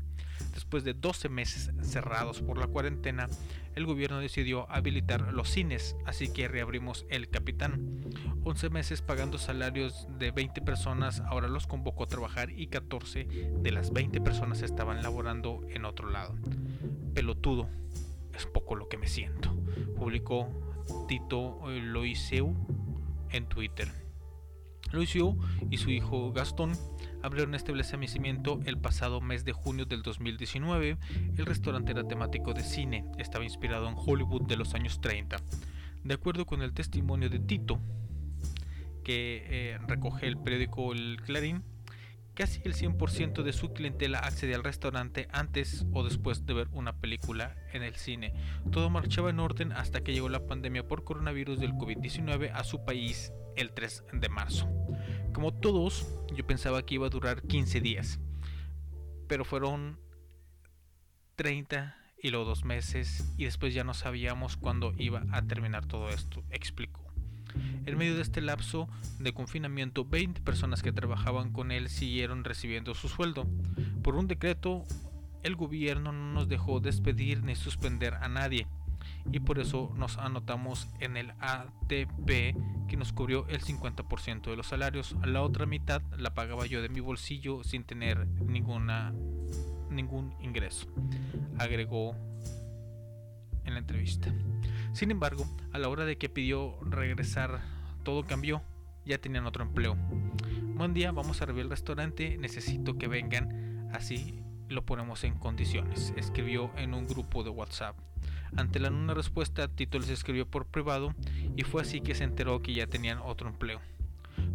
Después 0.54 0.86
de 0.86 0.94
12 0.94 1.28
meses 1.28 1.72
cerrados 1.82 2.42
por 2.42 2.58
la 2.58 2.68
cuarentena, 2.68 3.28
el 3.76 3.86
gobierno 3.86 4.20
decidió 4.20 4.72
habilitar 4.72 5.34
los 5.34 5.50
cines, 5.50 5.98
así 6.06 6.32
que 6.32 6.48
reabrimos 6.48 7.06
El 7.10 7.30
Capitán. 7.30 8.06
11 8.46 8.70
meses 8.70 9.02
pagando 9.02 9.38
salarios 9.38 10.08
de 10.18 10.32
20 10.32 10.62
personas, 10.62 11.20
ahora 11.20 11.50
los 11.50 11.68
convocó 11.68 12.06
a 12.06 12.08
trabajar 12.08 12.52
y 12.52 12.68
14 12.68 13.26
de 13.60 13.72
las 13.72 13.92
20 13.92 14.22
personas 14.22 14.62
estaban 14.62 15.04
laborando 15.04 15.60
en 15.70 15.84
otro 15.84 16.10
lado. 16.10 16.38
Pelotudo, 17.14 17.70
es 18.38 18.46
poco 18.46 18.76
lo 18.76 18.88
que 18.88 18.98
me 18.98 19.08
siento, 19.08 19.56
publicó 19.98 20.48
Tito 21.08 21.60
eh, 21.70 21.82
Loiseu 21.82 22.56
en 23.32 23.48
Twitter. 23.48 23.92
Loiseu 24.92 25.38
y 25.70 25.78
su 25.78 25.90
hijo 25.90 26.32
Gastón 26.32 26.72
abrieron 27.22 27.56
este 27.56 27.74
establecimiento 27.74 28.60
el 28.66 28.78
pasado 28.78 29.20
mes 29.20 29.44
de 29.44 29.52
junio 29.52 29.86
del 29.86 30.02
2019. 30.02 30.98
El 31.36 31.46
restaurante 31.46 31.92
era 31.92 32.08
temático 32.08 32.54
de 32.54 32.64
cine, 32.64 33.06
estaba 33.18 33.44
inspirado 33.44 33.90
en 33.90 33.96
Hollywood 33.98 34.44
de 34.44 34.56
los 34.56 34.74
años 34.76 35.02
30. 35.02 35.38
De 36.04 36.14
acuerdo 36.14 36.46
con 36.46 36.62
el 36.62 36.74
testimonio 36.74 37.30
de 37.30 37.40
Tito, 37.40 37.80
que 39.04 39.44
eh, 39.48 39.78
recoge 39.88 40.28
el 40.28 40.38
periódico 40.38 40.94
El 40.94 41.22
Clarín, 41.22 41.64
casi 42.38 42.62
el 42.66 42.76
100% 42.76 43.42
de 43.42 43.52
su 43.52 43.74
clientela 43.74 44.20
accede 44.20 44.54
al 44.54 44.64
restaurante 44.64 45.28
antes 45.32 45.88
o 45.92 46.04
después 46.04 46.46
de 46.46 46.54
ver 46.54 46.68
una 46.72 46.96
película 46.96 47.56
en 47.74 47.82
el 47.82 47.96
cine. 47.96 48.36
Todo 48.72 48.92
marchaba 48.92 49.32
en 49.32 49.40
orden 49.40 49.72
hasta 49.72 50.02
que 50.02 50.14
llegó 50.14 50.30
la 50.30 50.46
pandemia 50.46 50.88
por 50.88 51.04
coronavirus 51.04 51.60
del 51.60 51.74
COVID-19 51.74 52.52
a 52.54 52.64
su 52.64 52.86
país 52.86 53.34
el 53.56 53.72
3 53.72 54.04
de 54.14 54.30
marzo. 54.30 54.70
Como 55.34 55.52
todos, 55.52 56.08
yo 56.32 56.46
pensaba 56.46 56.86
que 56.86 56.94
iba 56.94 57.08
a 57.08 57.10
durar 57.10 57.42
15 57.42 57.82
días, 57.82 58.20
pero 59.28 59.44
fueron 59.44 60.00
30 61.38 61.98
y 62.22 62.30
luego 62.30 62.46
dos 62.46 62.66
meses 62.66 63.34
y 63.38 63.46
después 63.46 63.74
ya 63.74 63.84
no 63.84 63.96
sabíamos 63.96 64.58
cuándo 64.58 64.94
iba 65.00 65.24
a 65.32 65.42
terminar 65.42 65.88
todo 65.88 66.10
esto, 66.10 66.44
explicó. 66.52 67.07
En 67.86 67.98
medio 67.98 68.16
de 68.16 68.22
este 68.22 68.42
lapso 68.42 68.88
de 69.20 69.34
confinamiento, 69.34 70.06
20 70.06 70.42
personas 70.42 70.84
que 70.84 70.92
trabajaban 70.92 71.52
con 71.52 71.72
él 71.72 71.90
siguieron 71.90 72.44
recibiendo 72.44 72.94
su 72.96 73.10
sueldo. 73.10 73.48
Por 74.04 74.16
un 74.16 74.28
decreto, 74.28 74.84
el 75.44 75.56
gobierno 75.56 76.12
no 76.12 76.34
nos 76.34 76.48
dejó 76.48 76.80
despedir 76.80 77.44
ni 77.44 77.56
suspender 77.56 78.16
a 78.16 78.28
nadie 78.28 78.68
y 79.32 79.40
por 79.40 79.60
eso 79.60 79.94
nos 79.96 80.18
anotamos 80.18 80.88
en 81.00 81.18
el 81.18 81.32
ATP 81.40 82.56
que 82.88 82.98
nos 82.98 83.14
cubrió 83.14 83.48
el 83.48 83.62
50% 83.62 84.50
de 84.50 84.56
los 84.56 84.68
salarios. 84.68 85.16
La 85.26 85.42
otra 85.42 85.66
mitad 85.66 86.02
la 86.18 86.34
pagaba 86.34 86.66
yo 86.66 86.82
de 86.82 86.90
mi 86.90 87.00
bolsillo 87.00 87.64
sin 87.64 87.84
tener 87.84 88.28
ninguna 88.28 89.14
ningún 89.90 90.34
ingreso, 90.42 90.88
agregó 91.58 92.16
en 93.64 93.74
la 93.74 93.80
entrevista. 93.80 94.34
Sin 94.94 95.12
embargo, 95.12 95.46
a 95.72 95.80
la 95.80 95.90
hora 95.90 96.06
de 96.06 96.18
que 96.18 96.30
pidió 96.30 96.78
regresar, 96.82 97.62
todo 98.04 98.24
cambió. 98.24 98.62
Ya 99.06 99.18
tenían 99.20 99.46
otro 99.46 99.64
empleo. 99.64 99.96
Buen 100.76 100.94
día, 100.94 101.12
vamos 101.12 101.40
a 101.40 101.46
abrir 101.46 101.62
el 101.62 101.70
restaurante. 101.70 102.38
Necesito 102.38 102.98
que 102.98 103.08
vengan. 103.08 103.90
Así 103.94 104.44
lo 104.70 104.86
ponemos 104.86 105.24
en 105.24 105.36
condiciones. 105.36 106.14
Escribió 106.18 106.72
en 106.78 106.94
un 106.94 107.08
grupo 107.08 107.44
de 107.44 107.50
WhatsApp. 107.50 107.96
Ante 108.56 108.80
la 108.80 108.90
no 108.90 109.14
respuesta, 109.14 109.68
Tito 109.68 110.00
les 110.00 110.10
escribió 110.10 110.50
por 110.50 110.66
privado 110.66 111.14
y 111.56 111.64
fue 111.64 111.82
así 111.82 112.02
que 112.02 112.16
se 112.16 112.24
enteró 112.24 112.62
que 112.62 112.74
ya 112.74 112.88
tenían 112.88 113.20
otro 113.20 113.50
empleo. 113.50 113.80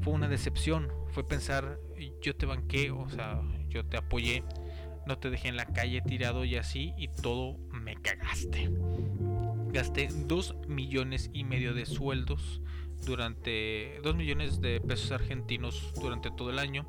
Fue 0.03 0.12
una 0.12 0.29
decepción. 0.29 0.88
Fue 1.11 1.27
pensar, 1.27 1.79
yo 2.23 2.35
te 2.35 2.47
banqué, 2.47 2.90
o 2.90 3.09
sea, 3.09 3.40
yo 3.68 3.85
te 3.85 3.97
apoyé. 3.97 4.45
No 5.07 5.18
te 5.18 5.31
dejé 5.31 5.49
en 5.49 5.57
la 5.57 5.66
calle 5.66 6.01
tirado 6.01 6.45
y 6.45 6.57
así 6.57 6.95
y 6.97 7.09
todo 7.09 7.59
me 7.71 7.97
cagaste 7.97 8.71
gasté 9.73 10.09
2 10.13 10.69
millones 10.69 11.31
y 11.33 11.45
medio 11.45 11.75
de 11.75 11.87
sueldos 11.87 12.61
durante 13.05 14.01
2 14.03 14.15
millones 14.15 14.61
de 14.61 14.81
pesos 14.81 15.11
argentinos 15.13 15.93
durante 16.01 16.31
todo 16.31 16.51
el 16.51 16.59
año. 16.59 16.87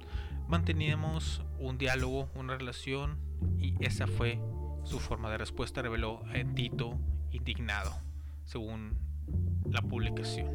Manteníamos 0.47 1.41
un 1.59 1.77
diálogo, 1.77 2.29
una 2.35 2.57
relación 2.57 3.17
y 3.57 3.75
esa 3.83 4.07
fue 4.07 4.39
su 4.83 4.99
forma 4.99 5.31
de 5.31 5.37
respuesta, 5.37 5.81
reveló 5.81 6.21
a 6.27 6.53
Tito 6.53 6.99
indignado, 7.31 7.93
según 8.43 8.97
la 9.69 9.81
publicación. 9.81 10.51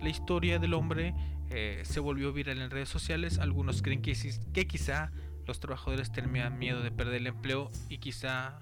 La 0.00 0.08
historia 0.08 0.58
del 0.58 0.74
hombre 0.74 1.14
eh, 1.50 1.82
se 1.84 2.00
volvió 2.00 2.32
viral 2.32 2.60
en 2.60 2.70
redes 2.70 2.88
sociales. 2.88 3.38
Algunos 3.38 3.82
creen 3.82 4.02
que, 4.02 4.16
que 4.52 4.66
quizá 4.66 5.12
los 5.46 5.60
trabajadores 5.60 6.12
tenían 6.12 6.58
miedo 6.58 6.82
de 6.82 6.90
perder 6.90 7.16
el 7.16 7.26
empleo 7.26 7.70
y 7.88 7.98
quizá 7.98 8.60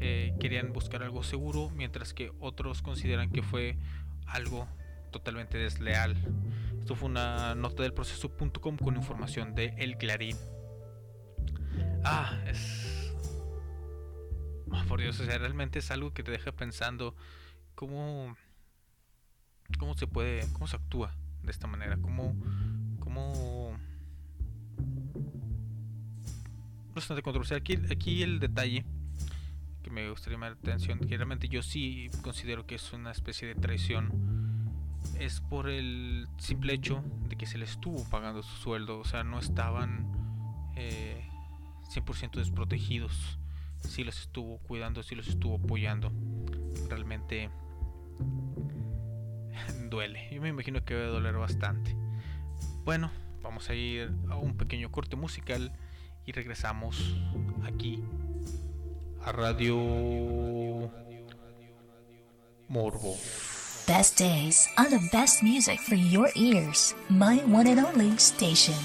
eh, 0.00 0.34
querían 0.38 0.72
buscar 0.72 1.02
algo 1.02 1.22
seguro, 1.22 1.70
mientras 1.70 2.14
que 2.14 2.32
otros 2.40 2.82
consideran 2.82 3.30
que 3.30 3.42
fue 3.42 3.76
algo 4.26 4.68
totalmente 5.10 5.58
desleal. 5.58 6.16
Esto 6.78 6.94
fue 6.94 7.08
una 7.08 7.54
nota 7.54 7.82
del 7.82 7.92
proceso.com 7.92 8.76
con 8.76 8.96
información 8.96 9.54
de 9.54 9.74
El 9.78 9.96
Clarín. 9.96 10.36
Ah, 12.04 12.38
es... 12.46 13.12
Ah, 14.70 14.84
por 14.86 15.00
Dios, 15.00 15.18
o 15.20 15.24
sea, 15.24 15.38
realmente 15.38 15.80
es 15.80 15.90
algo 15.90 16.12
que 16.12 16.22
te 16.22 16.30
deja 16.30 16.52
pensando 16.52 17.16
cómo... 17.74 18.36
¿Cómo 19.78 19.94
se 19.94 20.06
puede... 20.06 20.46
cómo 20.52 20.66
se 20.66 20.76
actúa 20.76 21.14
de 21.42 21.50
esta 21.50 21.66
manera? 21.66 21.98
¿Cómo... 22.00 22.36
cómo... 23.00 23.76
Bastante 26.94 27.22
controversial. 27.22 27.60
Aquí, 27.60 27.78
aquí 27.90 28.22
el 28.22 28.38
detalle 28.38 28.84
me 29.90 30.08
gustaría 30.10 30.36
llamar 30.36 30.52
la 30.52 30.58
atención, 30.58 30.98
que 31.00 31.16
realmente 31.16 31.48
yo 31.48 31.62
sí 31.62 32.10
considero 32.22 32.66
que 32.66 32.76
es 32.76 32.92
una 32.92 33.10
especie 33.10 33.48
de 33.48 33.54
traición, 33.54 34.12
es 35.18 35.40
por 35.40 35.68
el 35.68 36.28
simple 36.38 36.74
hecho 36.74 37.02
de 37.28 37.36
que 37.36 37.46
se 37.46 37.58
les 37.58 37.70
estuvo 37.72 38.08
pagando 38.08 38.42
su 38.42 38.56
sueldo, 38.56 38.98
o 38.98 39.04
sea, 39.04 39.24
no 39.24 39.38
estaban 39.38 40.10
eh, 40.76 41.28
100% 41.94 42.32
desprotegidos, 42.32 43.38
sí 43.80 44.04
los 44.04 44.20
estuvo 44.20 44.58
cuidando, 44.58 45.02
sí 45.02 45.14
los 45.14 45.28
estuvo 45.28 45.56
apoyando, 45.56 46.12
realmente 46.88 47.50
duele, 49.90 50.28
yo 50.32 50.40
me 50.40 50.48
imagino 50.48 50.84
que 50.84 50.94
debe 50.94 51.06
doler 51.06 51.34
bastante. 51.36 51.96
Bueno, 52.84 53.10
vamos 53.42 53.68
a 53.70 53.74
ir 53.74 54.12
a 54.30 54.36
un 54.36 54.56
pequeño 54.56 54.90
corte 54.90 55.16
musical 55.16 55.72
y 56.26 56.32
regresamos 56.32 57.16
aquí 57.64 58.02
a 59.26 59.32
Radio 59.32 60.90
Morbo. 62.68 63.16
Best 63.86 64.18
days 64.18 64.68
on 64.76 64.90
the 64.90 65.00
best 65.10 65.42
music 65.42 65.80
for 65.80 65.94
your 65.94 66.30
ears. 66.36 66.94
My 67.08 67.36
one 67.46 67.66
and 67.66 67.80
only 67.80 68.16
station. 68.18 68.76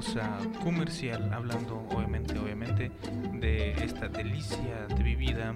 Pausa 0.00 0.38
comercial 0.64 1.30
hablando 1.30 1.86
obviamente, 1.90 2.38
obviamente 2.38 2.90
de 3.34 3.72
esta 3.84 4.08
delicia 4.08 4.86
de 4.88 5.02
bebida 5.02 5.54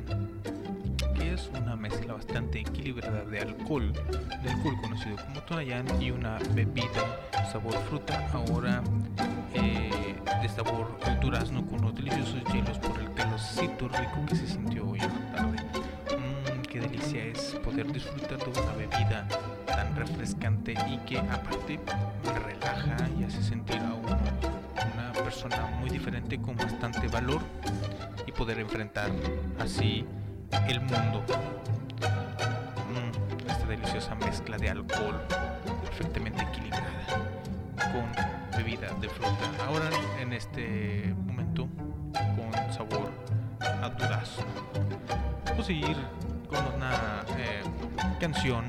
que 1.14 1.32
es 1.32 1.48
una 1.58 1.76
mezcla 1.76 2.12
bastante 2.12 2.60
equilibrada 2.60 3.24
de 3.24 3.38
alcohol, 3.38 3.90
de 4.42 4.50
alcohol 4.50 4.76
conocido 4.82 5.16
como 5.16 5.40
Tonayán 5.44 5.86
y 5.98 6.10
una 6.10 6.38
bebida 6.50 7.20
sabor 7.50 7.72
fruta, 7.88 8.28
ahora 8.34 8.82
eh, 9.54 10.14
de 10.42 10.48
sabor 10.50 10.94
durazno 11.22 11.64
con 11.64 11.78
unos 11.78 11.94
deliciosos 11.94 12.44
hielos 12.52 12.78
por 12.80 13.00
el 13.00 13.14
calorcito 13.14 13.88
rico 13.88 14.26
que 14.28 14.36
se 14.36 14.46
sintió 14.46 14.86
hoy 14.86 15.00
en 15.00 15.08
la 15.08 15.32
tarde. 15.36 15.56
Mmm, 16.18 16.62
qué 16.68 16.80
delicia 16.80 17.24
es 17.24 17.58
poder 17.64 17.90
disfrutar 17.90 18.36
de 18.36 18.60
una 18.60 18.72
bebida 18.74 19.26
tan 19.64 19.96
refrescante 19.96 20.74
y 20.86 20.98
que 21.06 21.18
aparte 21.18 21.80
relaja 22.44 22.96
y 23.18 23.24
hace 23.24 23.42
sentir 23.42 23.83
persona 25.44 25.66
muy 25.78 25.90
diferente 25.90 26.40
con 26.40 26.56
bastante 26.56 27.06
valor 27.06 27.42
y 28.26 28.32
poder 28.32 28.58
enfrentar 28.60 29.10
así 29.58 30.06
el 30.68 30.80
mundo. 30.80 31.22
Mm, 32.88 33.50
esta 33.50 33.66
deliciosa 33.66 34.14
mezcla 34.14 34.56
de 34.56 34.70
alcohol 34.70 35.20
perfectamente 35.82 36.42
equilibrada 36.44 37.06
con 37.92 38.56
bebida 38.56 38.88
de 39.02 39.08
fruta. 39.10 39.50
Ahora 39.66 39.90
en 40.18 40.32
este 40.32 41.14
momento 41.26 41.68
con 42.16 42.72
sabor 42.72 43.12
a 43.60 43.90
durazno. 43.90 44.44
Vamos 45.44 45.60
a 45.60 45.66
seguir 45.66 45.96
con 46.48 46.74
una 46.74 47.22
eh, 47.36 47.62
canción 48.18 48.64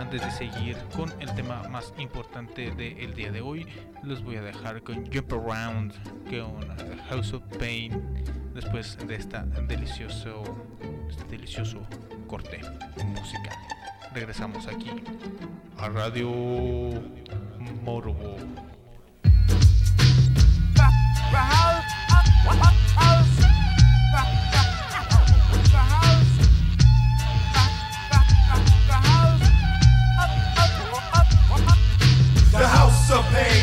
antes 0.00 0.22
de 0.22 0.30
seguir 0.30 0.76
con 0.96 1.12
el 1.20 1.32
tema 1.34 1.62
más 1.68 1.92
importante 1.98 2.70
del 2.70 3.14
día 3.14 3.30
de 3.30 3.40
hoy. 3.40 3.66
Los 4.02 4.22
voy 4.22 4.36
a 4.36 4.42
dejar 4.42 4.82
con 4.82 5.04
Jump 5.12 5.32
Around, 5.32 5.92
con 6.24 6.98
House 7.08 7.32
of 7.32 7.42
Pain, 7.58 8.02
después 8.54 8.98
de 9.06 9.14
esta 9.16 9.42
delicioso, 9.42 10.42
este 11.08 11.24
delicioso 11.24 11.80
corte 12.26 12.60
musical. 13.04 13.56
Regresamos 14.12 14.66
aquí 14.66 14.90
a 15.78 15.88
Radio 15.88 16.30
Morbo. 17.82 18.36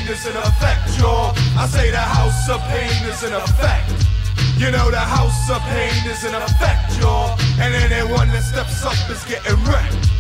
Pain 0.02 0.14
is 0.14 0.26
in 0.26 0.36
effect, 0.36 0.98
y'all. 1.00 1.34
I 1.58 1.68
say 1.68 1.92
the 1.92 1.98
house 1.98 2.50
of 2.50 2.62
pain 2.62 3.10
is 3.10 3.24
in 3.24 3.34
effect. 3.34 3.92
You 4.58 4.72
know 4.72 4.92
the 4.92 5.00
house 5.00 5.50
of 5.50 5.62
pain 5.64 6.10
is 6.10 6.24
in 6.24 6.34
effect, 6.34 7.00
y'all. 7.00 7.38
And 7.60 7.74
anyone 7.74 8.28
that 8.30 8.44
steps 8.44 8.84
up 8.84 9.10
is 9.10 9.24
getting 9.26 9.58
wrecked. 9.66 10.11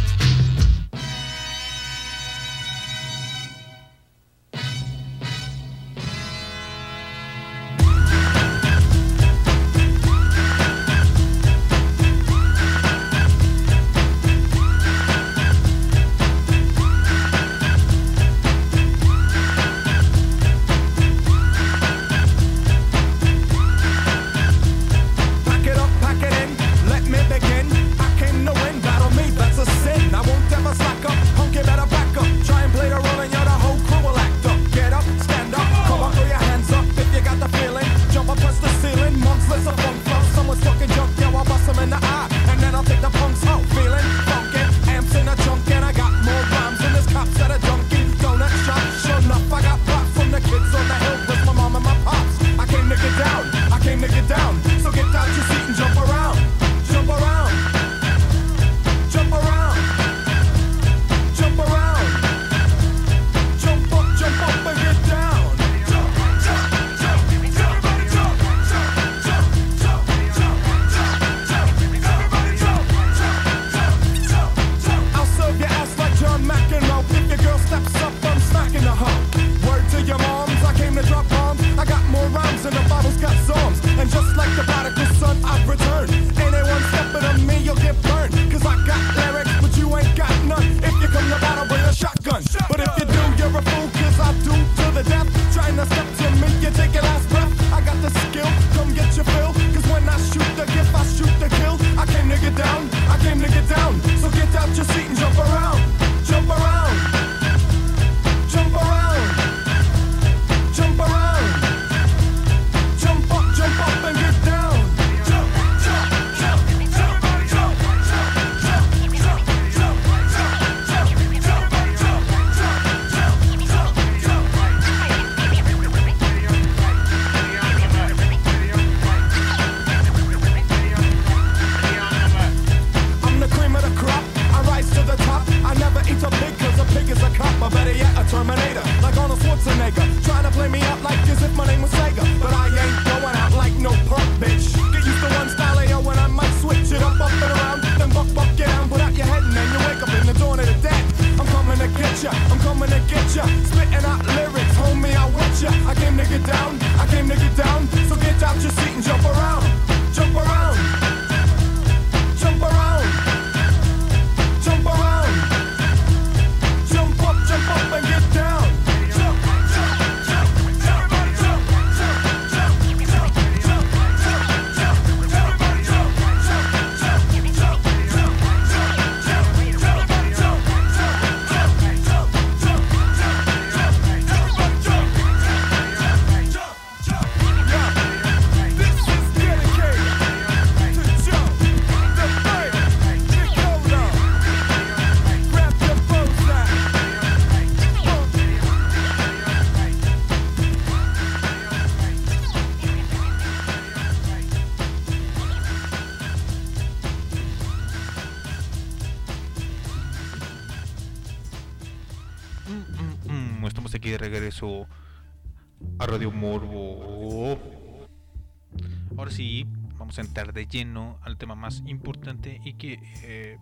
Lleno 220.71 221.19
al 221.21 221.37
tema 221.37 221.55
más 221.55 221.83
importante 221.85 222.59
y 222.63 222.73
que 222.73 222.99
eh, 223.23 223.57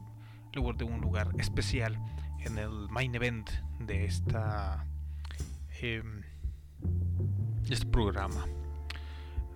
le 0.53 0.61
guarde 0.61 0.85
un 0.85 1.01
lugar 1.01 1.31
especial 1.37 1.97
en 2.39 2.57
el 2.57 2.87
main 2.89 3.13
event 3.15 3.49
de 3.79 4.05
esta 4.05 4.85
em, 5.81 6.21
este 7.69 7.85
programa. 7.87 8.45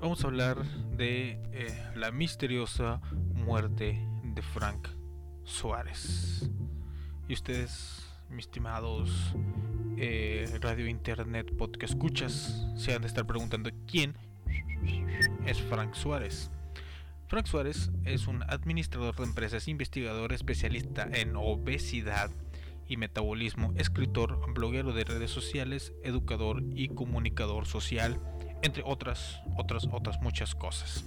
Vamos 0.02 0.24
a 0.24 0.28
hablar 0.28 0.64
de 0.98 1.40
eh, 1.54 1.92
la 1.96 2.12
misteriosa 2.12 3.00
muerte 3.34 4.06
de 4.24 4.42
Frank 4.42 4.90
Suárez. 5.44 6.50
Y 7.28 7.34
ustedes, 7.34 8.06
mis 8.30 8.46
estimados 8.46 9.34
eh, 9.98 10.58
radio, 10.62 10.88
internet, 10.88 11.56
podcast 11.58 11.94
escuchas, 11.94 12.66
se 12.76 12.94
han 12.94 13.02
de 13.02 13.08
estar 13.08 13.26
preguntando 13.26 13.70
quién 13.88 14.18
es 15.46 15.62
Frank 15.62 15.94
Suárez. 15.94 16.52
Frank 17.34 17.48
Suárez 17.48 17.90
es 18.06 18.28
un 18.28 18.44
administrador 18.44 19.16
de 19.16 19.24
empresas, 19.24 19.68
investigador 19.68 20.34
especialista 20.34 21.10
en 21.12 21.36
obesidad 21.36 22.30
y 22.88 22.98
metabolismo, 22.98 23.74
escritor, 23.76 24.54
bloguero 24.54 24.94
de 24.94 25.04
redes 25.04 25.32
sociales, 25.32 25.94
educador 26.04 26.62
y 26.76 26.90
comunicador 26.90 27.66
social, 27.66 28.20
entre 28.62 28.84
otras, 28.86 29.42
otras, 29.58 29.88
otras 29.92 30.22
muchas 30.22 30.54
cosas. 30.54 31.06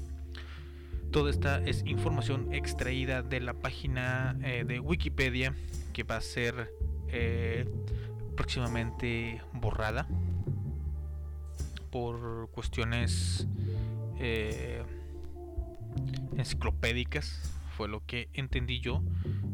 Toda 1.13 1.31
esta 1.31 1.63
es 1.63 1.85
información 1.87 2.53
extraída 2.53 3.23
de 3.23 3.39
la 3.39 3.55
página 3.55 4.37
eh, 4.43 4.65
de 4.67 4.81
Wikipedia 4.81 5.55
que 5.93 6.03
va 6.03 6.17
a 6.17 6.21
ser 6.21 6.73
eh, 7.07 7.71
próximamente 8.37 9.41
borrada 9.53 10.09
por 11.93 12.51
cuestiones 12.51 13.47
eh, 14.19 14.83
enciclopédicas 16.37 17.53
fue 17.77 17.89
lo 17.89 18.05
que 18.05 18.29
entendí 18.33 18.81
yo. 18.81 19.03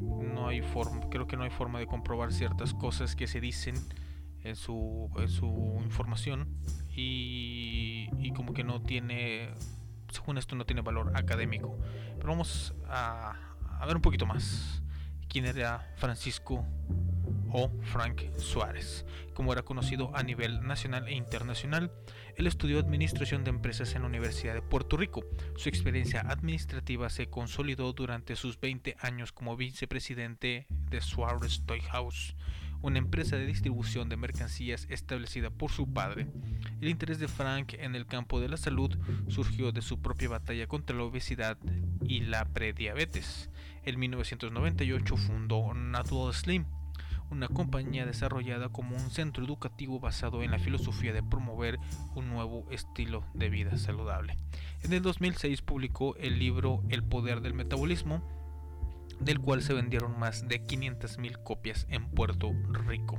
No 0.00 0.48
hay 0.48 0.62
forma 0.62 1.08
creo 1.10 1.26
que 1.26 1.36
no 1.36 1.44
hay 1.44 1.50
forma 1.50 1.78
de 1.78 1.86
comprobar 1.86 2.32
ciertas 2.32 2.74
cosas 2.74 3.16
que 3.16 3.26
se 3.26 3.40
dicen 3.40 3.74
en 4.44 4.56
su, 4.56 5.10
en 5.16 5.28
su 5.28 5.78
información 5.84 6.48
y, 6.94 8.32
como 8.34 8.54
que 8.54 8.64
no 8.64 8.82
tiene 8.82 9.50
según 10.10 10.38
esto 10.38 10.56
no 10.56 10.64
tiene 10.64 10.82
valor 10.82 11.12
académico. 11.14 11.78
Pero 12.16 12.28
vamos 12.28 12.74
a 12.88 13.36
ver 13.86 13.96
un 13.96 14.02
poquito 14.02 14.26
más. 14.26 14.82
Quién 15.28 15.46
era 15.46 15.90
Francisco 15.96 16.66
o 17.52 17.70
Frank 17.82 18.22
Suárez, 18.38 19.04
como 19.34 19.52
era 19.52 19.62
conocido 19.62 20.10
a 20.14 20.22
nivel 20.22 20.62
nacional 20.66 21.06
e 21.08 21.14
internacional. 21.14 21.92
Él 22.36 22.46
estudió 22.46 22.78
administración 22.78 23.44
de 23.44 23.50
empresas 23.50 23.94
en 23.94 24.02
la 24.02 24.08
Universidad 24.08 24.54
de 24.54 24.62
Puerto 24.62 24.96
Rico. 24.96 25.24
Su 25.56 25.68
experiencia 25.68 26.22
administrativa 26.22 27.10
se 27.10 27.28
consolidó 27.28 27.92
durante 27.92 28.36
sus 28.36 28.58
20 28.58 28.96
años 29.00 29.32
como 29.32 29.56
vicepresidente 29.56 30.66
de 30.68 31.00
Suárez 31.00 31.62
Toy 31.66 31.80
House, 31.80 32.34
una 32.80 32.98
empresa 32.98 33.36
de 33.36 33.46
distribución 33.46 34.08
de 34.08 34.16
mercancías 34.16 34.86
establecida 34.90 35.50
por 35.50 35.70
su 35.70 35.92
padre. 35.92 36.26
El 36.80 36.88
interés 36.88 37.18
de 37.18 37.28
Frank 37.28 37.74
en 37.74 37.94
el 37.94 38.06
campo 38.06 38.40
de 38.40 38.48
la 38.48 38.56
salud 38.56 38.98
surgió 39.28 39.72
de 39.72 39.82
su 39.82 40.00
propia 40.00 40.28
batalla 40.28 40.66
contra 40.66 40.96
la 40.96 41.04
obesidad 41.04 41.58
y 42.04 42.20
la 42.20 42.44
prediabetes. 42.46 43.50
En 43.84 43.98
1998 43.98 45.16
fundó 45.16 45.74
Natural 45.74 46.34
Slim, 46.34 46.64
una 47.32 47.48
compañía 47.48 48.04
desarrollada 48.04 48.68
como 48.68 48.94
un 48.94 49.10
centro 49.10 49.44
educativo 49.44 49.98
basado 49.98 50.42
en 50.42 50.50
la 50.50 50.58
filosofía 50.58 51.12
de 51.12 51.22
promover 51.22 51.78
un 52.14 52.28
nuevo 52.28 52.66
estilo 52.70 53.24
de 53.32 53.48
vida 53.48 53.76
saludable. 53.78 54.38
En 54.82 54.92
el 54.92 55.02
2006 55.02 55.62
publicó 55.62 56.14
el 56.16 56.38
libro 56.38 56.82
El 56.90 57.02
poder 57.02 57.40
del 57.40 57.54
metabolismo, 57.54 58.22
del 59.18 59.40
cual 59.40 59.62
se 59.62 59.72
vendieron 59.72 60.18
más 60.18 60.46
de 60.46 60.64
500.000 60.64 61.42
copias 61.42 61.86
en 61.88 62.06
Puerto 62.10 62.52
Rico. 62.86 63.18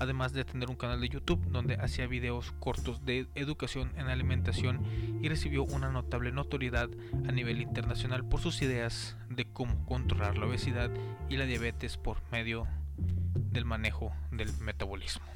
Además 0.00 0.32
de 0.32 0.44
tener 0.44 0.68
un 0.68 0.76
canal 0.76 1.00
de 1.00 1.08
YouTube 1.08 1.46
donde 1.46 1.76
hacía 1.76 2.08
videos 2.08 2.50
cortos 2.58 3.04
de 3.04 3.28
educación 3.36 3.92
en 3.96 4.08
alimentación 4.08 4.80
y 5.22 5.28
recibió 5.28 5.62
una 5.62 5.90
notable 5.90 6.32
notoriedad 6.32 6.90
a 7.28 7.32
nivel 7.32 7.60
internacional 7.60 8.24
por 8.24 8.40
sus 8.40 8.60
ideas 8.62 9.16
de 9.30 9.44
cómo 9.44 9.86
controlar 9.86 10.36
la 10.36 10.46
obesidad 10.46 10.90
y 11.28 11.36
la 11.36 11.46
diabetes 11.46 11.96
por 11.96 12.18
medio 12.32 12.66
del 12.96 13.64
manejo 13.64 14.12
del 14.30 14.52
metabolismo. 14.58 15.26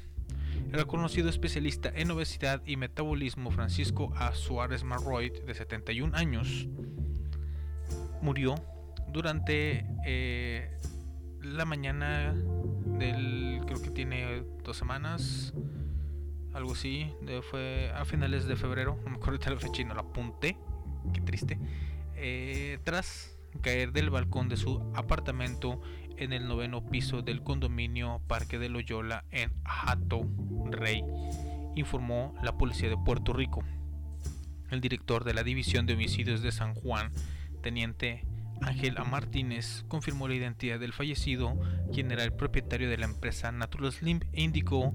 El 0.67 0.73
reconocido 0.73 1.29
especialista 1.29 1.91
en 1.93 2.11
obesidad 2.11 2.61
y 2.65 2.77
metabolismo 2.77 3.49
Francisco 3.51 4.13
A. 4.15 4.33
Suárez 4.33 4.83
Marroid, 4.83 5.31
de 5.45 5.53
71 5.53 6.15
años, 6.15 6.67
murió 8.21 8.55
durante 9.11 9.85
eh, 10.05 10.77
la 11.41 11.65
mañana 11.65 12.33
del, 12.33 13.61
creo 13.65 13.81
que 13.81 13.89
tiene 13.89 14.43
dos 14.63 14.77
semanas, 14.77 15.53
algo 16.53 16.73
así, 16.73 17.13
fue 17.49 17.91
a 17.95 18.05
finales 18.05 18.45
de 18.45 18.55
febrero, 18.55 18.99
no 19.03 19.11
me 19.11 19.17
acuerdo 19.17 19.39
la 19.49 19.59
fecha 19.59 19.83
la 19.83 20.01
apunté, 20.01 20.57
qué 21.13 21.21
triste, 21.21 21.57
eh, 22.15 22.79
tras 22.83 23.38
caer 23.61 23.91
del 23.91 24.09
balcón 24.09 24.49
de 24.49 24.57
su 24.57 24.91
apartamento 24.95 25.81
en 26.17 26.33
el 26.33 26.47
noveno 26.47 26.85
piso 26.85 27.21
del 27.21 27.43
condominio 27.43 28.21
Parque 28.27 28.59
de 28.59 28.69
Loyola 28.69 29.25
en 29.31 29.51
Hato 29.63 30.27
Rey, 30.69 31.03
informó 31.75 32.35
la 32.43 32.57
policía 32.57 32.89
de 32.89 32.97
Puerto 32.97 33.33
Rico. 33.33 33.63
El 34.69 34.81
director 34.81 35.23
de 35.23 35.33
la 35.33 35.43
División 35.43 35.85
de 35.85 35.93
Homicidios 35.93 36.41
de 36.41 36.51
San 36.51 36.75
Juan, 36.75 37.11
teniente 37.61 38.25
Ángel 38.61 38.97
A. 38.97 39.03
Martínez, 39.03 39.85
confirmó 39.87 40.27
la 40.27 40.35
identidad 40.35 40.79
del 40.79 40.93
fallecido, 40.93 41.57
quien 41.93 42.11
era 42.11 42.23
el 42.23 42.33
propietario 42.33 42.89
de 42.89 42.97
la 42.97 43.05
empresa 43.05 43.51
Natural 43.51 43.91
Slim, 43.91 44.19
e 44.33 44.43
indicó 44.43 44.93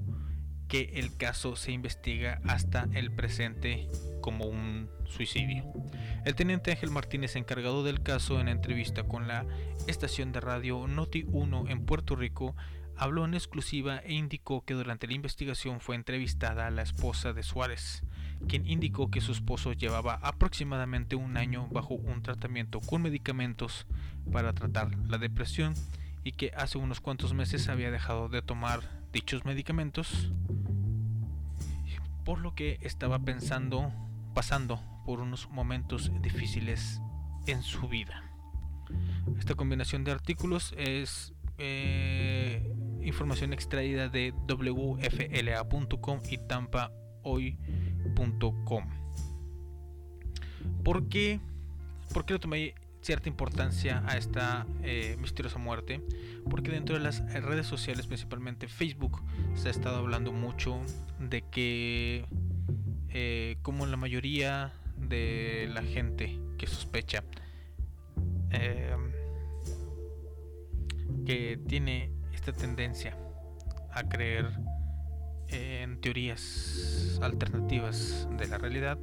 que 0.67 0.91
el 0.95 1.15
caso 1.17 1.55
se 1.55 1.71
investiga 1.71 2.41
hasta 2.45 2.87
el 2.93 3.11
presente 3.11 3.87
como 4.25 4.45
un 4.45 4.89
suicidio. 5.05 5.71
El 6.25 6.33
teniente 6.33 6.71
Ángel 6.71 6.89
Martínez, 6.89 7.35
encargado 7.35 7.83
del 7.83 8.01
caso 8.01 8.39
en 8.39 8.47
entrevista 8.47 9.03
con 9.03 9.27
la 9.27 9.45
estación 9.85 10.31
de 10.31 10.41
radio 10.41 10.87
Noti 10.87 11.27
1 11.27 11.65
en 11.67 11.85
Puerto 11.85 12.15
Rico, 12.15 12.55
habló 12.97 13.23
en 13.23 13.35
exclusiva 13.35 13.99
e 13.99 14.13
indicó 14.13 14.65
que 14.65 14.73
durante 14.73 15.05
la 15.05 15.13
investigación 15.13 15.79
fue 15.79 15.95
entrevistada 15.95 16.65
a 16.65 16.71
la 16.71 16.81
esposa 16.81 17.33
de 17.33 17.43
Suárez, 17.43 18.01
quien 18.47 18.67
indicó 18.67 19.11
que 19.11 19.21
su 19.21 19.31
esposo 19.31 19.73
llevaba 19.73 20.15
aproximadamente 20.23 21.15
un 21.15 21.37
año 21.37 21.67
bajo 21.67 21.93
un 21.93 22.23
tratamiento 22.23 22.79
con 22.79 23.03
medicamentos 23.03 23.85
para 24.31 24.53
tratar 24.53 24.89
la 25.07 25.19
depresión 25.19 25.75
y 26.23 26.31
que 26.31 26.51
hace 26.57 26.79
unos 26.79 26.99
cuantos 26.99 27.35
meses 27.35 27.69
había 27.69 27.91
dejado 27.91 28.27
de 28.27 28.41
tomar 28.41 28.81
dichos 29.13 29.45
medicamentos, 29.45 30.31
por 32.23 32.39
lo 32.39 32.55
que 32.55 32.79
estaba 32.81 33.19
pensando, 33.19 33.93
pasando 34.35 34.79
por 35.05 35.21
unos 35.21 35.49
momentos 35.49 36.11
difíciles 36.21 37.01
en 37.47 37.63
su 37.63 37.87
vida. 37.87 38.21
Esta 39.39 39.55
combinación 39.55 40.03
de 40.03 40.11
artículos 40.11 40.75
es 40.77 41.33
eh, 41.57 42.71
información 43.01 43.53
extraída 43.53 44.09
de 44.09 44.33
wfla.com 44.47 46.19
y 46.29 46.37
tampahoy.com. 46.37 48.85
¿Por 50.83 51.09
qué? 51.09 51.39
¿Por 52.13 52.25
qué 52.25 52.33
le 52.33 52.39
tomé 52.39 52.75
cierta 53.01 53.29
importancia 53.29 54.03
a 54.07 54.17
esta 54.17 54.67
eh, 54.83 55.15
misteriosa 55.19 55.57
muerte? 55.59 56.01
Porque 56.49 56.71
dentro 56.71 56.95
de 56.95 57.01
las 57.01 57.21
redes 57.33 57.67
sociales, 57.67 58.07
principalmente 58.07 58.67
Facebook, 58.67 59.21
se 59.55 59.67
ha 59.69 59.71
estado 59.71 59.97
hablando 59.97 60.31
mucho 60.31 60.81
de 61.19 61.43
que, 61.43 62.25
eh, 63.17 63.55
como 63.61 63.85
la 63.85 63.95
mayoría 63.95 64.73
de 64.97 65.69
la 65.73 65.83
gente 65.83 66.37
que 66.57 66.67
sospecha, 66.67 67.23
eh, 68.51 68.93
que 71.25 71.57
tiene 71.65 72.11
esta 72.33 72.51
tendencia 72.51 73.17
a 73.93 74.03
creer 74.09 74.51
en 75.47 76.01
teorías 76.01 77.17
alternativas 77.21 78.27
de 78.37 78.49
la 78.49 78.57
realidad, 78.57 78.99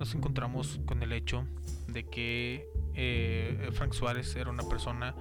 nos 0.00 0.12
encontramos 0.16 0.80
con 0.84 1.04
el 1.04 1.12
hecho 1.12 1.46
de 1.86 2.02
que 2.02 2.66
eh, 2.94 3.70
Frank 3.74 3.92
Suárez 3.92 4.34
era 4.34 4.50
una 4.50 4.68
persona 4.68 5.14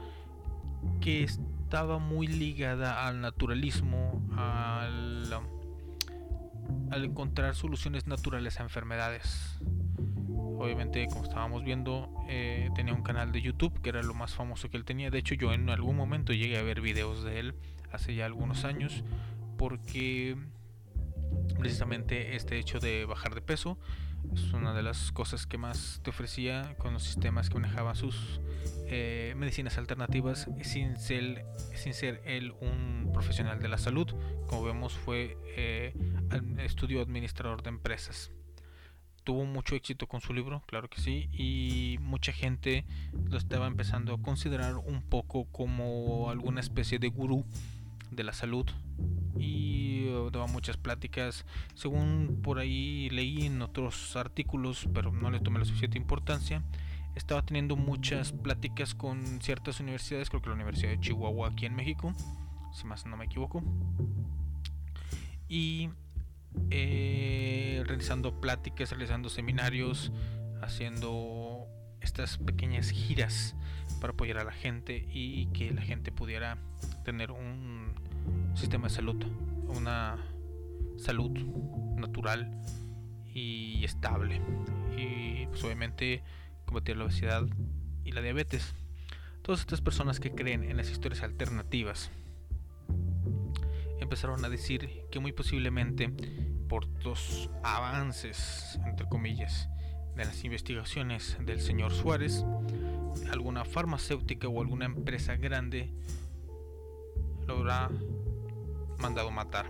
que 0.99 1.23
estaba 1.23 1.99
muy 1.99 2.26
ligada 2.26 3.05
al 3.05 3.21
naturalismo, 3.21 4.28
al, 4.36 5.30
al 6.95 7.03
encontrar 7.03 7.55
soluciones 7.55 8.07
naturales 8.07 8.59
a 8.61 8.63
enfermedades. 8.63 9.59
Obviamente, 10.29 11.05
como 11.07 11.25
estábamos 11.25 11.63
viendo, 11.65 12.09
eh, 12.29 12.69
tenía 12.73 12.93
un 12.93 13.03
canal 13.03 13.33
de 13.33 13.41
YouTube 13.41 13.81
que 13.81 13.89
era 13.89 14.01
lo 14.01 14.13
más 14.13 14.33
famoso 14.33 14.69
que 14.69 14.77
él 14.77 14.85
tenía. 14.85 15.11
De 15.11 15.17
hecho, 15.17 15.35
yo 15.35 15.51
en 15.51 15.69
algún 15.69 15.97
momento 15.97 16.31
llegué 16.31 16.57
a 16.57 16.63
ver 16.63 16.79
videos 16.79 17.23
de 17.23 17.39
él 17.39 17.55
hace 17.91 18.15
ya 18.15 18.25
algunos 18.25 18.63
años 18.63 19.03
porque 19.57 20.37
precisamente 21.59 22.37
este 22.37 22.59
hecho 22.59 22.79
de 22.79 23.03
bajar 23.03 23.35
de 23.35 23.41
peso 23.41 23.77
es 24.34 24.53
una 24.53 24.73
de 24.73 24.84
las 24.84 25.11
cosas 25.11 25.45
que 25.45 25.57
más 25.57 25.99
te 26.03 26.09
ofrecía 26.09 26.76
con 26.78 26.93
los 26.93 27.03
sistemas 27.03 27.49
que 27.49 27.55
manejaba 27.55 27.95
sus 27.95 28.39
eh, 28.88 29.34
medicinas 29.38 29.78
alternativas 29.78 30.47
sin 30.61 30.97
ser, 30.97 31.45
sin 31.73 31.93
ser 31.93 32.21
él 32.26 32.53
un 32.61 33.11
profesional 33.13 33.59
de 33.59 33.67
la 33.67 33.78
salud. 33.78 34.07
Como 34.47 34.63
vemos 34.63 34.93
fue 34.93 35.38
eh, 35.55 35.93
estudio 36.59 37.01
administrador 37.01 37.63
de 37.63 37.69
empresas. 37.69 38.32
Tuvo 39.23 39.45
mucho 39.45 39.76
éxito 39.76 40.07
con 40.07 40.21
su 40.21 40.34
libro, 40.34 40.61
claro 40.67 40.88
que 40.88 41.01
sí, 41.01 41.30
y 41.32 41.97
mucha 41.99 42.32
gente 42.32 42.86
lo 43.28 43.38
estaba 43.38 43.65
empezando 43.65 44.13
a 44.13 44.21
considerar 44.21 44.76
un 44.76 45.01
poco 45.01 45.45
como 45.51 46.30
alguna 46.30 46.59
especie 46.59 46.99
de 46.99 47.09
gurú 47.09 47.43
de 48.16 48.24
la 48.24 48.34
salud 48.34 48.66
y 49.38 50.07
eh, 50.07 50.30
daba 50.32 50.47
muchas 50.47 50.78
pláticas, 50.78 51.45
según 51.74 52.39
por 52.41 52.59
ahí 52.59 53.09
leí 53.09 53.45
en 53.45 53.61
otros 53.61 54.16
artículos, 54.16 54.88
pero 54.93 55.11
no 55.11 55.30
le 55.32 55.39
tomé 55.39 55.59
la 55.59 55.66
suficiente 55.66 55.97
importancia. 55.97 56.63
Estaba 57.16 57.45
teniendo 57.45 57.76
muchas 57.76 58.32
pláticas 58.32 58.93
con 58.93 59.41
ciertas 59.41 59.80
universidades, 59.80 60.30
creo 60.30 60.41
que 60.41 60.49
la 60.49 60.55
Universidad 60.55 60.91
de 60.91 60.99
Chihuahua 60.99 61.49
aquí 61.49 61.66
en 61.66 61.76
México, 61.76 62.13
si 62.74 62.86
más 62.86 63.05
no 63.05 63.16
me 63.16 63.26
equivoco. 63.26 63.63
Y 65.47 65.89
eh, 66.72 67.84
realizando 67.86 68.41
pláticas, 68.41 68.89
realizando 68.91 69.30
seminarios, 69.30 70.11
haciendo 70.61 71.68
estas 72.01 72.38
pequeñas 72.38 72.89
giras 72.89 73.55
para 74.01 74.13
apoyar 74.13 74.38
a 74.38 74.43
la 74.43 74.51
gente 74.51 75.07
y 75.09 75.47
que 75.47 75.72
la 75.72 75.82
gente 75.82 76.11
pudiera 76.11 76.57
tener 77.03 77.32
un 77.32 77.93
sistema 78.55 78.87
de 78.87 78.93
salud, 78.93 79.23
una 79.67 80.17
salud 80.97 81.31
natural 81.95 82.61
y 83.33 83.83
estable. 83.83 84.41
Y 84.97 85.47
pues 85.47 85.63
obviamente 85.63 86.23
combatir 86.65 86.97
la 86.97 87.05
obesidad 87.05 87.45
y 88.03 88.11
la 88.11 88.21
diabetes. 88.21 88.73
Todas 89.41 89.61
estas 89.61 89.81
personas 89.81 90.19
que 90.19 90.31
creen 90.31 90.63
en 90.63 90.77
las 90.77 90.89
historias 90.89 91.21
alternativas 91.21 92.09
empezaron 93.99 94.43
a 94.43 94.49
decir 94.49 94.89
que 95.11 95.19
muy 95.19 95.31
posiblemente 95.31 96.09
por 96.67 96.87
los 97.03 97.49
avances, 97.63 98.79
entre 98.85 99.07
comillas, 99.07 99.69
de 100.15 100.25
las 100.25 100.43
investigaciones 100.43 101.37
del 101.45 101.61
señor 101.61 101.91
Suárez, 101.91 102.45
alguna 103.31 103.65
farmacéutica 103.65 104.47
o 104.47 104.61
alguna 104.61 104.85
empresa 104.85 105.35
grande 105.35 105.91
lo 107.47 107.57
habrá 107.57 107.89
mandado 109.05 109.29
matar. 109.29 109.67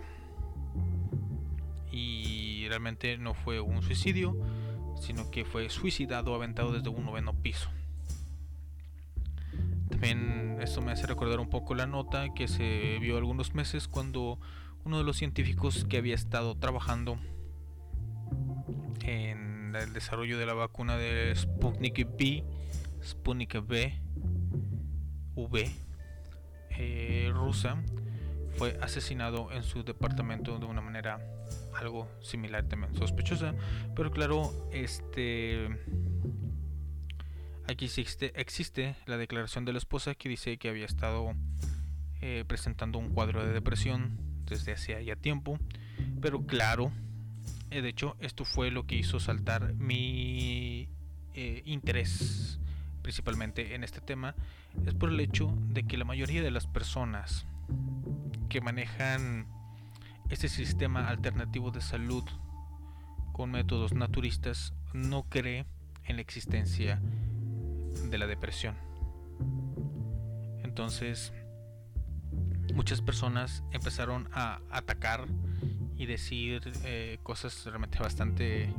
Y 1.91 2.65
realmente 2.69 3.17
no 3.17 3.33
fue 3.33 3.59
un 3.59 3.81
suicidio, 3.81 4.38
sino 4.97 5.29
que 5.29 5.43
fue 5.43 5.69
suicidado 5.69 6.33
aventado 6.33 6.71
desde 6.71 6.88
un 6.88 7.03
noveno 7.03 7.33
piso. 7.33 7.69
También 9.89 10.57
esto 10.61 10.81
me 10.81 10.93
hace 10.93 11.05
recordar 11.05 11.41
un 11.41 11.49
poco 11.49 11.75
la 11.75 11.86
nota 11.86 12.33
que 12.33 12.47
se 12.47 12.97
vio 12.99 13.17
algunos 13.17 13.53
meses 13.53 13.89
cuando 13.89 14.39
uno 14.86 14.99
de 14.99 15.03
los 15.03 15.17
científicos 15.17 15.83
que 15.83 15.97
había 15.97 16.15
estado 16.15 16.55
trabajando 16.55 17.17
en 19.03 19.75
el 19.75 19.91
desarrollo 19.91 20.38
de 20.38 20.45
la 20.45 20.53
vacuna 20.53 20.95
de 20.95 21.36
Sputnik 21.36 22.07
V, 22.07 22.45
Sputnik 23.03 23.55
V, 23.55 23.99
V 25.36 25.71
eh, 26.69 27.31
rusa, 27.33 27.83
fue 28.58 28.78
asesinado 28.82 29.51
en 29.51 29.64
su 29.64 29.84
departamento 29.84 30.58
de 30.60 30.66
una 30.66 30.82
manera 30.82 31.20
algo 31.78 32.08
similar 32.22 32.64
también 32.68 32.95
sospechosa, 32.95 33.53
pero 33.95 34.12
claro, 34.12 34.51
este 34.72 35.68
aquí 37.68 37.86
existe, 37.86 38.95
la 39.06 39.18
declaración 39.18 39.66
de 39.66 39.74
la 39.74 39.80
esposa 39.80 40.16
que 40.16 40.30
dice 40.30 40.58
que 40.58 40.70
había 40.70 40.86
estado 40.86 41.34
eh, 42.22 42.43
presentando 42.47 42.99
un 42.99 43.10
cuadro 43.10 43.45
de 43.45 43.51
depresión 43.51 44.18
desde 44.45 44.74
hacía 44.74 45.01
ya 45.01 45.16
tiempo, 45.16 45.60
pero 46.22 46.45
claro, 46.45 46.91
eh, 47.72 47.82
de 47.82 47.89
hecho 47.89 48.16
esto 48.20 48.45
fue 48.45 48.72
lo 48.72 48.86
que 48.86 48.95
hizo 48.95 49.20
saltar 49.20 49.74
mi 49.74 50.88
eh, 51.34 51.62
interés 51.66 52.60
principalmente 53.06 53.76
en 53.76 53.84
este 53.84 54.01
tema, 54.01 54.34
es 54.84 54.95
por 54.95 55.10
el 55.10 55.20
hecho 55.20 55.56
de 55.70 55.84
que 55.84 55.95
la 55.95 56.06
mayoría 56.06 56.41
de 56.41 56.49
las 56.49 56.66
personas 56.66 57.45
que 58.50 58.62
manejan 58.62 59.48
este 60.30 60.50
sistema 60.50 61.08
alternativo 61.08 61.72
de 61.72 61.82
salud 61.82 62.24
con 63.32 63.52
métodos 63.52 63.93
naturistas 63.93 64.74
no 64.93 65.24
cree 65.24 65.66
en 66.06 66.16
la 66.16 66.22
existencia 66.22 67.02
de 68.10 68.18
la 68.18 68.28
depresión. 68.28 68.76
Entonces, 70.64 71.34
muchas 72.74 73.02
personas 73.02 73.64
empezaron 73.72 74.30
a 74.34 74.62
atacar 74.70 75.26
y 75.98 76.06
decir 76.06 76.72
eh, 76.84 77.20
cosas 77.24 77.66
realmente 77.66 78.00
bastante, 78.00 78.74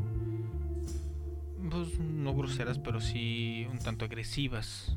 pues 1.70 1.98
no 1.98 2.34
groseras, 2.34 2.78
pero 2.78 3.00
sí 3.00 3.66
un 3.70 3.78
tanto 3.78 4.04
agresivas 4.04 4.96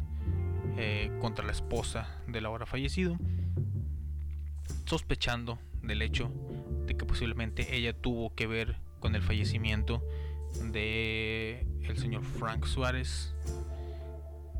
eh, 0.77 1.11
contra 1.21 1.45
la 1.45 1.51
esposa 1.51 2.07
del 2.27 2.45
ahora 2.45 2.65
fallecido, 2.65 3.17
sospechando 4.89 5.59
del 5.83 6.01
hecho 6.01 6.31
de 6.87 6.97
que 6.97 7.05
posiblemente 7.05 7.75
ella 7.75 7.93
tuvo 7.93 8.33
que 8.33 8.47
ver 8.47 8.77
con 8.99 9.13
el 9.13 9.21
fallecimiento 9.21 10.03
de 10.71 11.67
el 11.83 11.97
señor 11.97 12.23
Frank 12.23 12.65
Suárez 12.65 13.35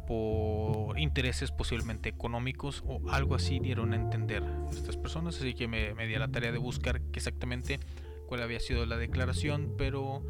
por 0.08 1.00
intereses 1.00 1.52
posiblemente 1.52 2.10
económicos 2.10 2.84
o 2.86 3.02
algo 3.10 3.34
así 3.34 3.58
dieron 3.60 3.94
a 3.94 3.96
entender 3.96 4.44
estas 4.72 4.98
personas 4.98 5.36
así 5.38 5.56
que 5.56 5.68
me, 5.68 5.96
me 5.96 6.06
di 6.06 6.14
a 6.14 6.20
la 6.20 6.28
tarea 6.28 6.52
de 6.52 6.60
buscar 6.60 7.02
exactamente 7.14 7.80
cuál 8.28 8.44
había 8.44 8.60
sido 8.60 8.86
la 8.86 8.98
declaración 8.98 9.74
pero 9.80 10.22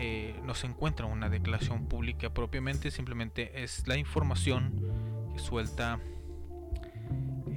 eh, 0.00 0.34
no 0.44 0.54
se 0.54 0.66
encuentra 0.66 1.04
una 1.04 1.28
declaración 1.28 1.88
pública 1.88 2.32
propiamente 2.32 2.90
simplemente 2.90 3.62
es 3.62 3.86
la 3.86 3.98
información 3.98 4.72
que 5.34 5.40
suelta 5.40 6.00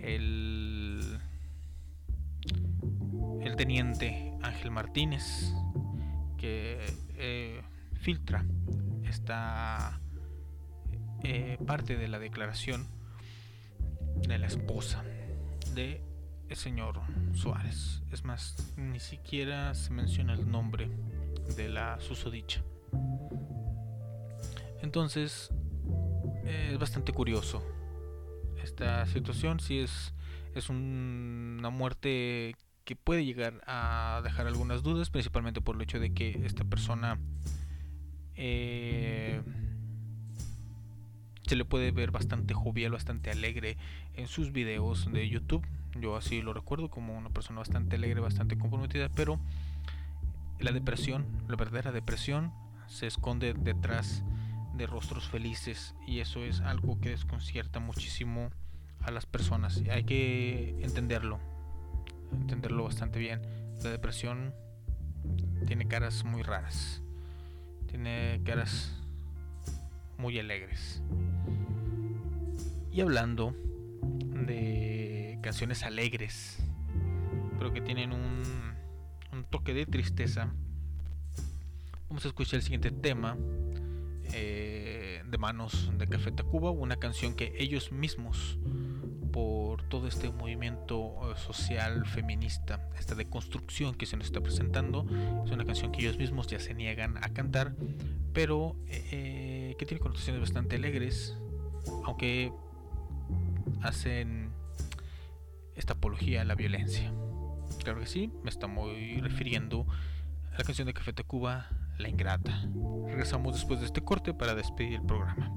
el 0.03 0.54
el 3.45 3.55
teniente 3.55 4.33
Ángel 4.41 4.71
Martínez 4.71 5.53
que 6.37 6.79
eh, 7.15 7.61
filtra 7.93 8.45
esta 9.03 10.01
eh, 11.23 11.57
parte 11.65 11.95
de 11.95 12.07
la 12.07 12.19
declaración 12.19 12.87
de 14.27 14.37
la 14.37 14.47
esposa 14.47 15.03
de 15.73 16.01
señor 16.53 17.01
Suárez. 17.33 18.01
Es 18.11 18.23
más, 18.23 18.55
ni 18.77 18.99
siquiera 18.99 19.73
se 19.73 19.91
menciona 19.91 20.33
el 20.33 20.49
nombre 20.49 20.89
de 21.57 21.69
la 21.69 21.99
susodicha. 21.99 22.63
Entonces, 24.81 25.49
eh, 26.45 26.69
es 26.73 26.79
bastante 26.79 27.11
curioso 27.11 27.61
esta 28.63 29.05
situación. 29.07 29.59
Si 29.59 29.79
es, 29.79 30.13
es 30.53 30.69
un- 30.69 31.57
una 31.59 31.69
muerte 31.69 32.55
que 32.85 32.95
puede 32.95 33.25
llegar 33.25 33.61
a 33.65 34.21
dejar 34.23 34.47
algunas 34.47 34.83
dudas, 34.83 35.09
principalmente 35.09 35.59
por 35.59 35.75
el 35.75 35.81
hecho 35.81 35.99
de 35.99 36.13
que 36.13 36.39
esta 36.45 36.63
persona 36.63 37.19
eh, 38.35 39.41
se 41.47 41.55
le 41.55 41.65
puede 41.65 41.91
ver 41.91 42.11
bastante 42.11 42.53
jovial, 42.53 42.91
bastante 42.91 43.31
alegre 43.31 43.77
en 44.13 44.27
sus 44.27 44.51
videos 44.51 45.11
de 45.11 45.27
YouTube. 45.27 45.65
Yo 45.99 46.15
así 46.15 46.41
lo 46.41 46.53
recuerdo 46.53 46.89
como 46.89 47.17
una 47.17 47.29
persona 47.29 47.59
bastante 47.59 47.95
alegre, 47.95 48.21
bastante 48.21 48.57
comprometida, 48.57 49.09
pero 49.09 49.39
la 50.59 50.71
depresión, 50.71 51.25
la 51.47 51.55
verdadera 51.55 51.91
depresión, 51.91 52.53
se 52.87 53.07
esconde 53.07 53.53
detrás 53.53 54.23
de 54.75 54.85
rostros 54.85 55.27
felices 55.27 55.95
y 56.05 56.19
eso 56.19 56.43
es 56.43 56.61
algo 56.61 56.99
que 56.99 57.09
desconcierta 57.09 57.79
muchísimo 57.79 58.51
a 59.01 59.11
las 59.11 59.25
personas. 59.25 59.81
Hay 59.89 60.03
que 60.03 60.77
entenderlo, 60.81 61.39
entenderlo 62.31 62.83
bastante 62.83 63.19
bien. 63.19 63.41
La 63.83 63.89
depresión 63.91 64.53
tiene 65.67 65.87
caras 65.87 66.23
muy 66.23 66.43
raras, 66.43 67.01
tiene 67.87 68.41
caras 68.43 68.93
muy 70.17 70.39
alegres. 70.39 71.01
Y 72.91 73.01
hablando 73.01 73.53
de 74.47 75.39
canciones 75.41 75.83
alegres, 75.83 76.57
pero 77.57 77.73
que 77.73 77.81
tienen 77.81 78.13
un, 78.13 78.43
un 79.31 79.43
toque 79.45 79.73
de 79.73 79.85
tristeza, 79.85 80.49
vamos 82.09 82.25
a 82.25 82.29
escuchar 82.29 82.55
el 82.57 82.63
siguiente 82.63 82.91
tema 82.91 83.37
eh, 84.33 85.21
de 85.25 85.37
manos 85.37 85.91
de 85.97 86.07
Café 86.07 86.31
Tacuba, 86.31 86.71
una 86.71 86.97
canción 86.97 87.35
que 87.35 87.53
ellos 87.57 87.91
mismos, 87.91 88.57
por 89.35 89.83
todo 89.89 90.07
este 90.07 90.29
movimiento 90.29 91.11
eh, 91.29 91.37
social 91.37 92.05
feminista, 92.05 92.79
esta 92.97 93.15
deconstrucción 93.15 93.93
que 93.93 94.05
se 94.05 94.15
nos 94.15 94.27
está 94.27 94.39
presentando. 94.39 95.05
Es 95.43 95.51
una 95.51 95.65
canción 95.65 95.91
que 95.91 95.99
ellos 95.99 96.17
mismos 96.17 96.47
ya 96.47 96.57
se 96.57 96.73
niegan 96.73 97.17
a 97.17 97.27
cantar, 97.33 97.75
pero 98.31 98.77
eh, 98.87 99.75
que 99.77 99.85
tiene 99.85 99.99
connotaciones 99.99 100.39
bastante 100.39 100.77
alegres, 100.77 101.37
aunque 102.05 102.53
hacen 103.81 104.53
esta 105.75 105.95
apología 105.95 106.43
a 106.43 106.45
la 106.45 106.55
violencia. 106.55 107.11
Claro 107.83 107.99
que 107.99 108.07
sí, 108.07 108.31
me 108.41 108.49
estamos 108.49 108.89
refiriendo 109.19 109.85
a 110.53 110.59
la 110.59 110.63
canción 110.63 110.87
de 110.87 110.93
Café 110.93 111.11
Tacuba, 111.11 111.67
La 111.97 112.07
Ingrata. 112.07 112.69
Regresamos 113.05 113.55
después 113.55 113.81
de 113.81 113.87
este 113.87 113.99
corte 113.99 114.33
para 114.33 114.55
despedir 114.55 114.93
el 114.93 115.05
programa. 115.05 115.53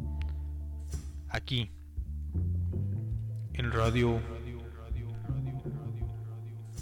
Aquí, 1.29 1.71
en 3.59 3.73
Radio 3.73 4.21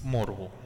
Morbo. 0.04 0.65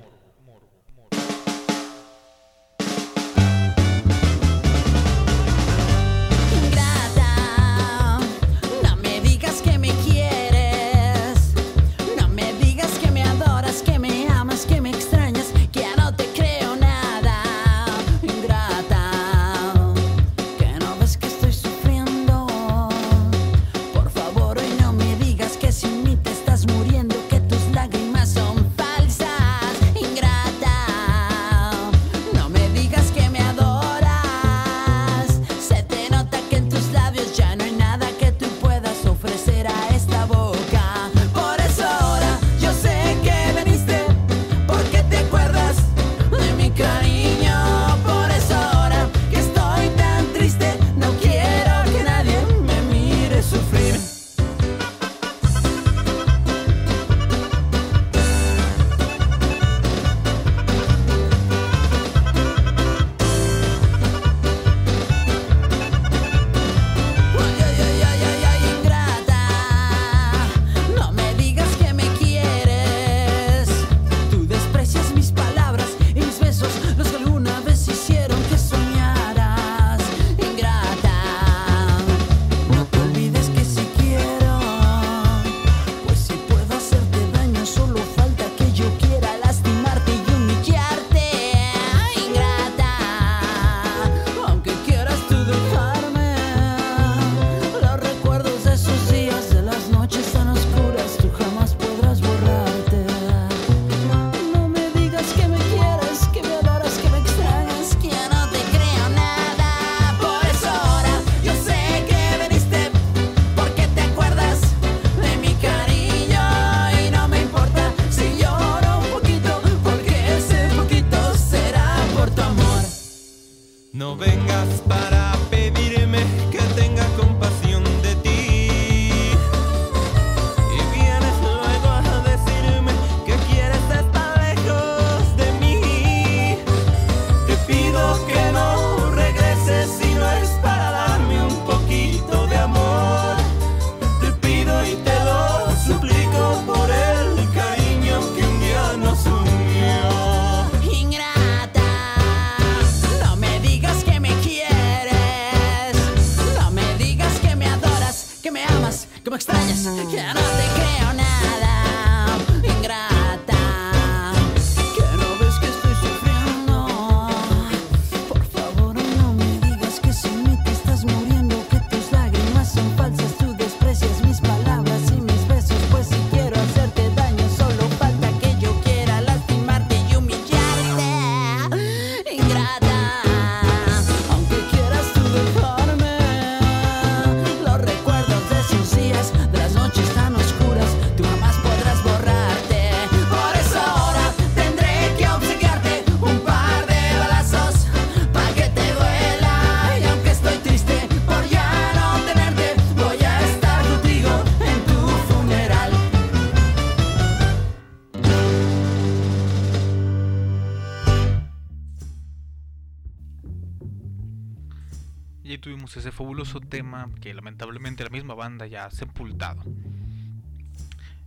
Y 215.51 215.59
tuvimos 215.59 215.97
ese 215.97 216.13
fabuloso 216.13 216.61
tema 216.61 217.11
que 217.21 217.35
lamentablemente 217.35 218.05
la 218.05 218.11
misma 218.11 218.35
banda 218.35 218.69
ya 218.69 218.85
ha 218.85 218.91
sepultado. 218.93 219.65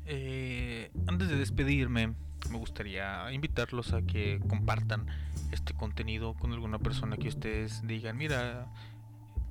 Eh, 0.06 0.92
antes 1.08 1.28
de 1.28 1.36
despedirme, 1.36 2.14
me 2.50 2.58
gustaría 2.58 3.30
invitarlos 3.34 3.92
a 3.92 4.02
que 4.02 4.40
compartan 4.48 5.08
este 5.52 5.74
contenido 5.74 6.36
con 6.36 6.54
alguna 6.54 6.80
persona 6.80 7.18
que 7.18 7.28
ustedes 7.28 7.86
digan, 7.86 8.16
mira, 8.16 8.68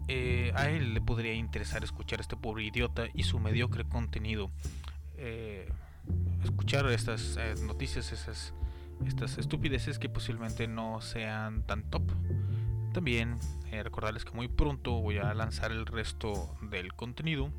eh, 0.08 0.52
a 0.54 0.70
él 0.70 0.94
le 0.94 1.02
podría 1.02 1.34
interesar 1.34 1.84
escuchar 1.84 2.20
a 2.20 2.22
este 2.22 2.36
pobre 2.36 2.64
idiota 2.64 3.08
y 3.12 3.24
su 3.24 3.38
mediocre 3.40 3.84
contenido. 3.84 4.50
Eh, 5.18 5.70
escuchar 6.44 6.86
estas 6.86 7.38
noticias, 7.60 8.10
esas, 8.10 8.54
estas 9.06 9.36
estupideces 9.36 9.98
que 9.98 10.08
posiblemente 10.08 10.66
no 10.66 11.02
sean 11.02 11.62
tan 11.66 11.82
top. 11.90 12.10
También 12.93 13.38
eh, 13.70 13.82
recordarles 13.82 14.24
que 14.24 14.32
muy 14.32 14.49
pronto 14.49 15.01
voy 15.01 15.18
a 15.18 15.32
lanzar 15.32 15.72
el 15.72 15.86
resto 15.86 16.55
del 16.61 16.93
contenido 16.93 17.51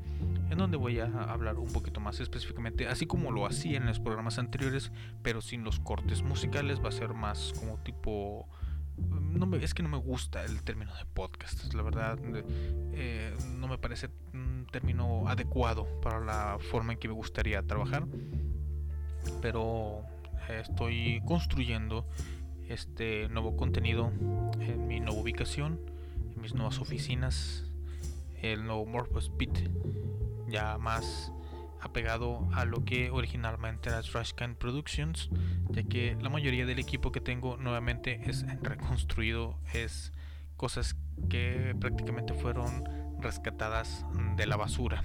en 0.50 0.58
donde 0.58 0.76
voy 0.76 1.00
a 1.00 1.06
hablar 1.06 1.58
un 1.58 1.72
poquito 1.72 2.00
más 2.00 2.20
específicamente, 2.20 2.86
así 2.86 3.06
como 3.06 3.32
lo 3.32 3.46
hacía 3.46 3.78
en 3.78 3.86
los 3.86 3.98
programas 3.98 4.38
anteriores, 4.38 4.92
pero 5.22 5.40
sin 5.40 5.64
los 5.64 5.80
cortes 5.80 6.22
musicales, 6.22 6.82
va 6.82 6.88
a 6.90 6.92
ser 6.92 7.14
más 7.14 7.52
como 7.58 7.78
tipo... 7.78 8.48
Me, 8.96 9.56
es 9.64 9.74
que 9.74 9.82
no 9.82 9.88
me 9.88 9.96
gusta 9.96 10.44
el 10.44 10.62
término 10.62 10.94
de 10.94 11.04
podcast, 11.04 11.74
la 11.74 11.82
verdad, 11.82 12.16
eh, 12.92 13.36
no 13.56 13.66
me 13.66 13.76
parece 13.76 14.08
mm, 14.32 14.54
un 14.64 14.66
término 14.70 15.28
adecuado 15.28 15.86
para 16.00 16.20
la 16.20 16.58
forma 16.70 16.92
en 16.92 16.98
que 16.98 17.08
me 17.08 17.14
gustaría 17.14 17.62
trabajar. 17.62 18.06
Pero 19.42 20.04
estoy 20.48 21.22
construyendo 21.26 22.06
este 22.68 23.28
nuevo 23.28 23.56
contenido 23.56 24.12
en 24.60 24.86
mi 24.86 25.00
nueva 25.00 25.20
ubicación, 25.20 25.80
en 26.34 26.40
mis 26.42 26.54
nuevas 26.54 26.78
oficinas, 26.78 27.64
el 28.42 28.64
nuevo 28.66 28.86
Morpho 28.86 29.18
Speed, 29.18 29.70
ya 30.48 30.78
más 30.78 31.32
apegado 31.80 32.48
a 32.54 32.64
lo 32.64 32.84
que 32.84 33.10
originalmente 33.10 33.90
era 33.90 34.02
Trashcan 34.02 34.54
Productions, 34.56 35.28
ya 35.70 35.82
que 35.82 36.16
la 36.20 36.30
mayoría 36.30 36.64
del 36.64 36.78
equipo 36.78 37.12
que 37.12 37.20
tengo 37.20 37.56
nuevamente 37.58 38.22
es 38.24 38.44
reconstruido, 38.62 39.58
es 39.74 40.12
cosas 40.56 40.96
que 41.28 41.76
prácticamente 41.78 42.32
fueron 42.32 42.84
rescatadas 43.20 44.04
de 44.36 44.46
la 44.46 44.56
basura. 44.56 45.04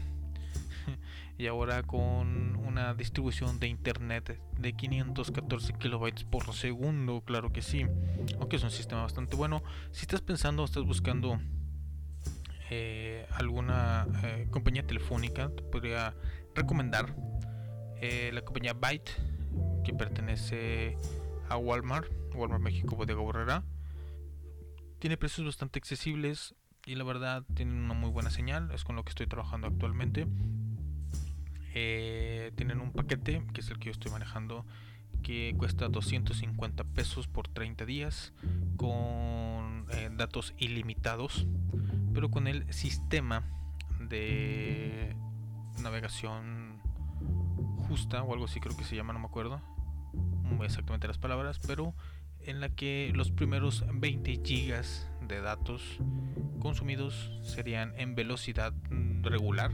Y 1.40 1.48
ahora 1.48 1.84
con 1.84 2.58
una 2.58 2.94
distribución 2.94 3.60
de 3.62 3.68
internet 3.68 4.38
de 4.58 4.74
514 4.74 5.74
kilobytes 5.76 6.26
por 6.26 6.54
segundo, 6.54 7.22
claro 7.22 7.54
que 7.54 7.62
sí, 7.62 7.86
aunque 8.38 8.58
es 8.58 8.64
un 8.64 8.72
sistema 8.72 9.04
bastante 9.04 9.38
bueno. 9.38 9.64
Si 9.94 10.02
estás 10.02 10.20
pensando, 10.20 10.66
estás 10.66 10.84
buscando 10.84 11.40
eh, 12.70 13.26
alguna 13.32 14.06
eh, 14.22 14.48
compañía 14.52 14.86
telefónica, 14.86 15.50
te 15.56 15.64
podría 15.64 16.14
recomendar 16.56 17.16
eh, 18.02 18.32
la 18.34 18.42
compañía 18.42 18.74
Byte, 18.74 19.10
que 19.86 19.94
pertenece 19.94 20.98
a 21.48 21.56
Walmart, 21.56 22.12
Walmart 22.36 22.62
México 22.62 22.98
Bodega 22.98 23.22
Borrera. 23.22 23.64
Tiene 25.00 25.16
precios 25.16 25.48
bastante 25.48 25.80
accesibles 25.80 26.54
y 26.86 26.96
la 26.96 27.06
verdad 27.06 27.46
tienen 27.54 27.78
una 27.78 27.94
muy 27.94 28.10
buena 28.10 28.30
señal, 28.30 28.72
es 28.72 28.84
con 28.84 28.98
lo 28.98 29.06
que 29.06 29.12
estoy 29.12 29.28
trabajando 29.28 29.68
actualmente. 29.68 30.28
Eh, 31.74 32.52
tienen 32.56 32.80
un 32.80 32.92
paquete, 32.92 33.44
que 33.54 33.62
es 33.62 33.70
el 33.70 33.80
que 33.80 33.86
yo 33.86 33.92
estoy 33.92 34.12
manejando, 34.12 34.66
que 35.24 35.54
cuesta 35.58 35.88
250 35.90 36.84
pesos 36.84 37.28
por 37.28 37.48
30 37.48 37.86
días, 37.86 38.34
con 38.78 39.86
eh, 39.92 40.10
datos 40.16 40.54
ilimitados, 40.58 41.48
pero 42.14 42.30
con 42.30 42.48
el 42.48 42.72
sistema 42.74 43.44
de 44.00 45.16
navegación 45.82 46.82
justa 47.88 48.24
o 48.24 48.34
algo 48.34 48.46
así 48.46 48.60
creo 48.60 48.76
que 48.76 48.84
se 48.84 48.96
llama, 48.96 49.14
no 49.14 49.20
me 49.20 49.26
acuerdo 49.26 49.62
exactamente 50.64 51.08
las 51.08 51.18
palabras, 51.18 51.60
pero 51.66 51.94
en 52.42 52.60
la 52.60 52.70
que 52.70 53.12
los 53.14 53.32
primeros 53.32 53.86
20 53.94 54.42
gigas 54.44 55.08
de 55.28 55.42
datos 55.42 56.00
consumidos 56.60 57.32
serían 57.44 57.94
en 57.98 58.16
velocidad 58.16 58.74
regular, 59.22 59.72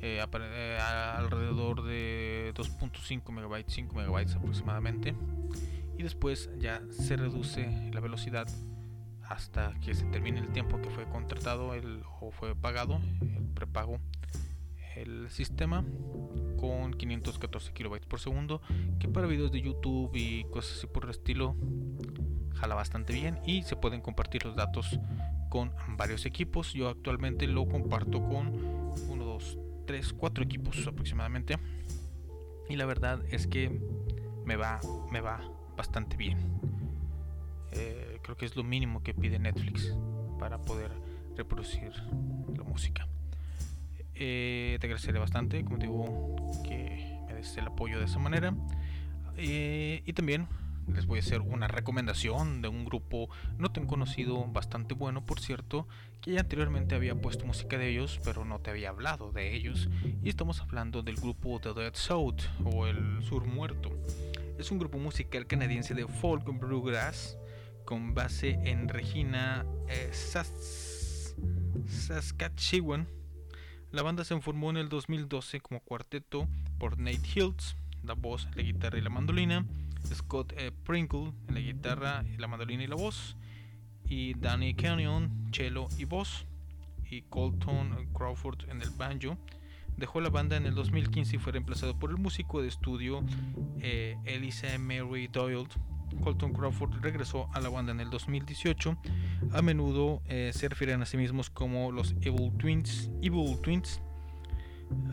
eh, 0.00 0.22
eh, 0.22 0.78
alrededor 0.80 1.82
de 1.82 2.52
2.5 2.54 3.32
megabytes, 3.32 3.74
5 3.74 3.94
megabytes 3.94 4.36
aproximadamente, 4.36 5.14
y 5.96 6.02
después 6.02 6.50
ya 6.58 6.82
se 6.90 7.16
reduce 7.16 7.90
la 7.92 8.00
velocidad 8.00 8.46
hasta 9.22 9.74
que 9.80 9.94
se 9.94 10.04
termine 10.06 10.40
el 10.40 10.48
tiempo 10.50 10.80
que 10.80 10.90
fue 10.90 11.04
contratado 11.04 11.74
el, 11.74 12.02
o 12.20 12.30
fue 12.30 12.54
pagado, 12.54 13.00
el 13.20 13.44
prepago, 13.54 13.98
el 14.96 15.30
sistema 15.30 15.84
con 16.58 16.92
514 16.92 17.72
kilobytes 17.72 18.06
por 18.06 18.20
segundo, 18.20 18.62
que 18.98 19.08
para 19.08 19.26
videos 19.26 19.52
de 19.52 19.60
YouTube 19.60 20.10
y 20.14 20.44
cosas 20.44 20.78
así 20.78 20.86
por 20.86 21.04
el 21.04 21.10
estilo 21.10 21.56
jala 22.54 22.74
bastante 22.74 23.12
bien 23.12 23.38
y 23.46 23.62
se 23.62 23.76
pueden 23.76 24.00
compartir 24.00 24.44
los 24.44 24.56
datos 24.56 24.98
con 25.48 25.72
varios 25.96 26.26
equipos. 26.26 26.72
Yo 26.72 26.88
actualmente 26.88 27.46
lo 27.46 27.68
comparto 27.68 28.22
con 28.24 28.48
1, 29.08 29.24
2, 29.24 29.58
3, 29.88 30.12
4 30.12 30.44
equipos 30.44 30.86
aproximadamente. 30.86 31.58
Y 32.68 32.76
la 32.76 32.84
verdad 32.84 33.24
es 33.30 33.46
que 33.46 33.80
me 34.44 34.56
va, 34.56 34.80
me 35.10 35.22
va 35.22 35.40
bastante 35.76 36.16
bien. 36.18 36.38
Eh, 37.72 38.18
creo 38.22 38.36
que 38.36 38.44
es 38.44 38.54
lo 38.54 38.64
mínimo 38.64 39.02
que 39.02 39.14
pide 39.14 39.38
Netflix 39.38 39.96
para 40.38 40.60
poder 40.60 40.90
reproducir 41.36 41.90
la 42.54 42.64
música. 42.64 43.08
Eh, 44.14 44.76
te 44.78 44.86
agradeceré 44.86 45.18
bastante, 45.18 45.64
como 45.64 45.78
digo, 45.78 46.36
que 46.64 47.18
me 47.26 47.32
des 47.32 47.56
el 47.56 47.66
apoyo 47.66 47.98
de 47.98 48.04
esa 48.04 48.18
manera. 48.18 48.54
Eh, 49.38 50.02
y 50.04 50.12
también 50.12 50.48
les 50.94 51.06
voy 51.06 51.18
a 51.18 51.22
hacer 51.22 51.40
una 51.40 51.68
recomendación 51.68 52.62
de 52.62 52.68
un 52.68 52.84
grupo 52.84 53.28
no 53.58 53.70
tan 53.70 53.86
conocido, 53.86 54.44
bastante 54.46 54.94
bueno 54.94 55.24
por 55.24 55.40
cierto, 55.40 55.86
que 56.20 56.32
ya 56.32 56.40
anteriormente 56.40 56.94
había 56.94 57.14
puesto 57.14 57.44
música 57.46 57.78
de 57.78 57.88
ellos, 57.90 58.20
pero 58.24 58.44
no 58.44 58.58
te 58.60 58.70
había 58.70 58.88
hablado 58.90 59.30
de 59.32 59.54
ellos. 59.54 59.88
Y 60.22 60.28
estamos 60.28 60.60
hablando 60.60 61.02
del 61.02 61.16
grupo 61.16 61.60
The 61.60 61.74
Dead 61.74 61.94
South 61.94 62.40
o 62.64 62.86
el 62.86 63.22
Sur 63.22 63.44
Muerto. 63.46 63.90
Es 64.58 64.70
un 64.70 64.78
grupo 64.78 64.98
musical 64.98 65.46
canadiense 65.46 65.94
de 65.94 66.06
folk 66.06 66.44
bluegrass 66.58 67.38
con 67.84 68.14
base 68.14 68.58
en 68.64 68.88
Regina, 68.88 69.64
eh, 69.88 70.10
Sas- 70.12 71.34
Saskatchewan. 71.86 73.06
La 73.92 74.02
banda 74.02 74.24
se 74.24 74.38
formó 74.40 74.70
en 74.70 74.76
el 74.76 74.88
2012 74.88 75.60
como 75.60 75.80
cuarteto 75.80 76.46
por 76.78 76.98
Nate 76.98 77.20
Hiltz, 77.34 77.76
la 78.02 78.14
voz, 78.14 78.46
la 78.54 78.62
guitarra 78.62 78.98
y 78.98 79.02
la 79.02 79.10
mandolina, 79.10 79.64
Scott 80.04 80.52
eh, 80.56 80.72
Pringle 80.84 81.32
en 81.48 81.54
la 81.54 81.60
guitarra, 81.60 82.24
la 82.38 82.46
mandolina 82.46 82.82
y 82.82 82.86
la 82.86 82.96
voz, 82.96 83.36
y 84.04 84.34
Danny 84.34 84.74
Canyon, 84.74 85.50
cello 85.52 85.88
y 85.98 86.04
voz, 86.04 86.46
y 87.10 87.22
Colton 87.22 88.08
Crawford 88.14 88.68
en 88.70 88.82
el 88.82 88.90
banjo. 88.90 89.36
Dejó 89.96 90.20
la 90.20 90.30
banda 90.30 90.56
en 90.56 90.66
el 90.66 90.74
2015 90.74 91.36
y 91.36 91.38
fue 91.38 91.52
reemplazado 91.52 91.98
por 91.98 92.10
el 92.10 92.18
músico 92.18 92.62
de 92.62 92.68
estudio 92.68 93.24
eh, 93.80 94.16
Elisa 94.24 94.66
Mary 94.78 95.26
Doyle. 95.26 95.66
Colton 96.22 96.52
Crawford 96.52 97.00
regresó 97.02 97.50
a 97.52 97.60
la 97.60 97.68
banda 97.68 97.92
en 97.92 98.00
el 98.00 98.08
2018. 98.08 98.96
A 99.52 99.62
menudo 99.62 100.22
eh, 100.26 100.52
se 100.54 100.68
refieren 100.68 101.02
a 101.02 101.06
sí 101.06 101.16
mismos 101.16 101.50
como 101.50 101.90
los 101.92 102.14
Evil 102.22 102.52
Twins, 102.58 103.10
Evil 103.22 103.60
Twins 103.60 104.00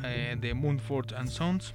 eh, 0.03 0.37
de 0.39 0.53
Moonford 0.53 1.13
and 1.15 1.29
Sons. 1.29 1.73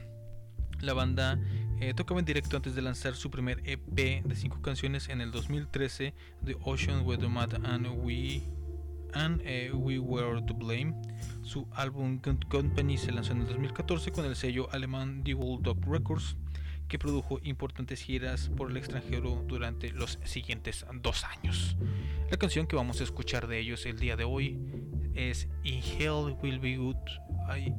La 0.81 0.95
banda 0.95 1.39
eh, 1.81 1.95
tocaba 1.95 2.21
en 2.21 2.27
directo 2.27 2.57
antes 2.57 2.75
de 2.75 2.83
lanzar 2.83 3.15
su 3.15 3.31
primer 3.31 3.63
EP 3.65 4.23
de 4.23 4.37
cinco 4.37 4.61
canciones 4.61 5.09
en 5.09 5.21
el 5.21 5.31
2013, 5.31 6.13
The 6.45 6.57
Ocean 6.63 7.07
Were 7.07 7.21
the 7.21 7.29
Mad 7.29 7.55
and 7.65 7.87
We 8.05 8.43
and 9.15 9.41
eh, 9.45 9.73
We 9.73 9.99
Were 9.99 10.43
to 10.43 10.55
Blame. 10.55 10.95
Su 11.43 11.67
álbum 11.73 12.21
Company 12.49 12.99
se 12.99 13.13
lanzó 13.13 13.33
en 13.33 13.41
el 13.41 13.47
2014 13.47 14.13
con 14.13 14.25
el 14.27 14.37
sello 14.37 14.69
alemán 14.73 15.25
Devil 15.25 15.59
Dog 15.63 15.79
Records, 15.87 16.37
que 16.87 16.99
produjo 16.99 17.39
importantes 17.43 18.03
giras 18.03 18.51
por 18.57 18.71
el 18.71 18.77
extranjero 18.77 19.43
durante 19.47 19.91
los 19.91 20.19
siguientes 20.25 20.85
dos 21.03 21.25
años. 21.25 21.77
La 22.31 22.37
canción 22.37 22.67
que 22.67 22.77
vamos 22.77 23.01
a 23.01 23.05
escuchar 23.05 23.47
de 23.47 23.59
ellos 23.59 23.87
el 23.87 23.99
día 23.99 24.17
de 24.17 24.25
hoy 24.25 24.59
es 25.15 25.49
In 25.65 25.83
Hell 25.83 26.37
Will 26.43 26.59
Be 26.61 26.77
Good. 26.77 26.97
Ay. 27.49 27.75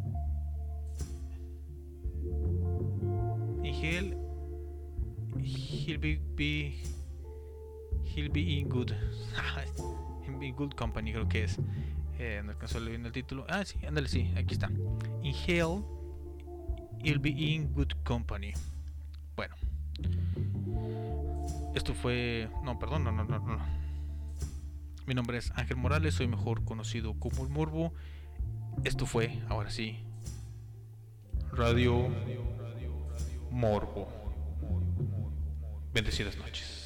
In 3.91 4.15
Hell 5.43 5.97
be, 5.99 6.19
be 6.35 6.81
He'll 8.05 8.31
be 8.31 8.59
in 8.59 8.69
good 8.69 8.95
In 10.41 10.55
good 10.55 10.75
company 10.75 11.11
creo 11.11 11.27
que 11.27 11.43
es. 11.43 11.59
Eh, 12.17 12.41
no 12.43 12.51
alcanzó 12.51 12.79
bien 12.79 13.05
el 13.05 13.11
título. 13.11 13.45
Ah 13.49 13.65
sí 13.65 13.79
ándale 13.85 14.07
sí 14.07 14.31
aquí 14.37 14.53
está. 14.53 14.69
In 15.23 15.35
Hell 15.45 15.83
He'll 17.03 17.19
be 17.19 17.31
in 17.31 17.73
good 17.73 17.91
company. 18.03 18.53
Bueno. 19.35 19.55
Esto 21.75 21.93
fue 21.93 22.49
no 22.63 22.79
perdón 22.79 23.03
no 23.03 23.11
no 23.11 23.25
no 23.25 23.39
no. 23.39 23.59
Mi 25.05 25.13
nombre 25.13 25.37
es 25.37 25.51
Ángel 25.55 25.75
Morales 25.75 26.13
soy 26.13 26.27
mejor 26.27 26.63
conocido 26.63 27.13
como 27.19 27.43
el 27.43 27.49
Morbo. 27.49 27.93
Esto 28.85 29.05
fue 29.05 29.41
ahora 29.49 29.69
sí 29.69 29.99
Radio 31.51 32.09
Morbo. 33.51 34.07
Bendecidas 35.93 36.37
noches 36.37 36.80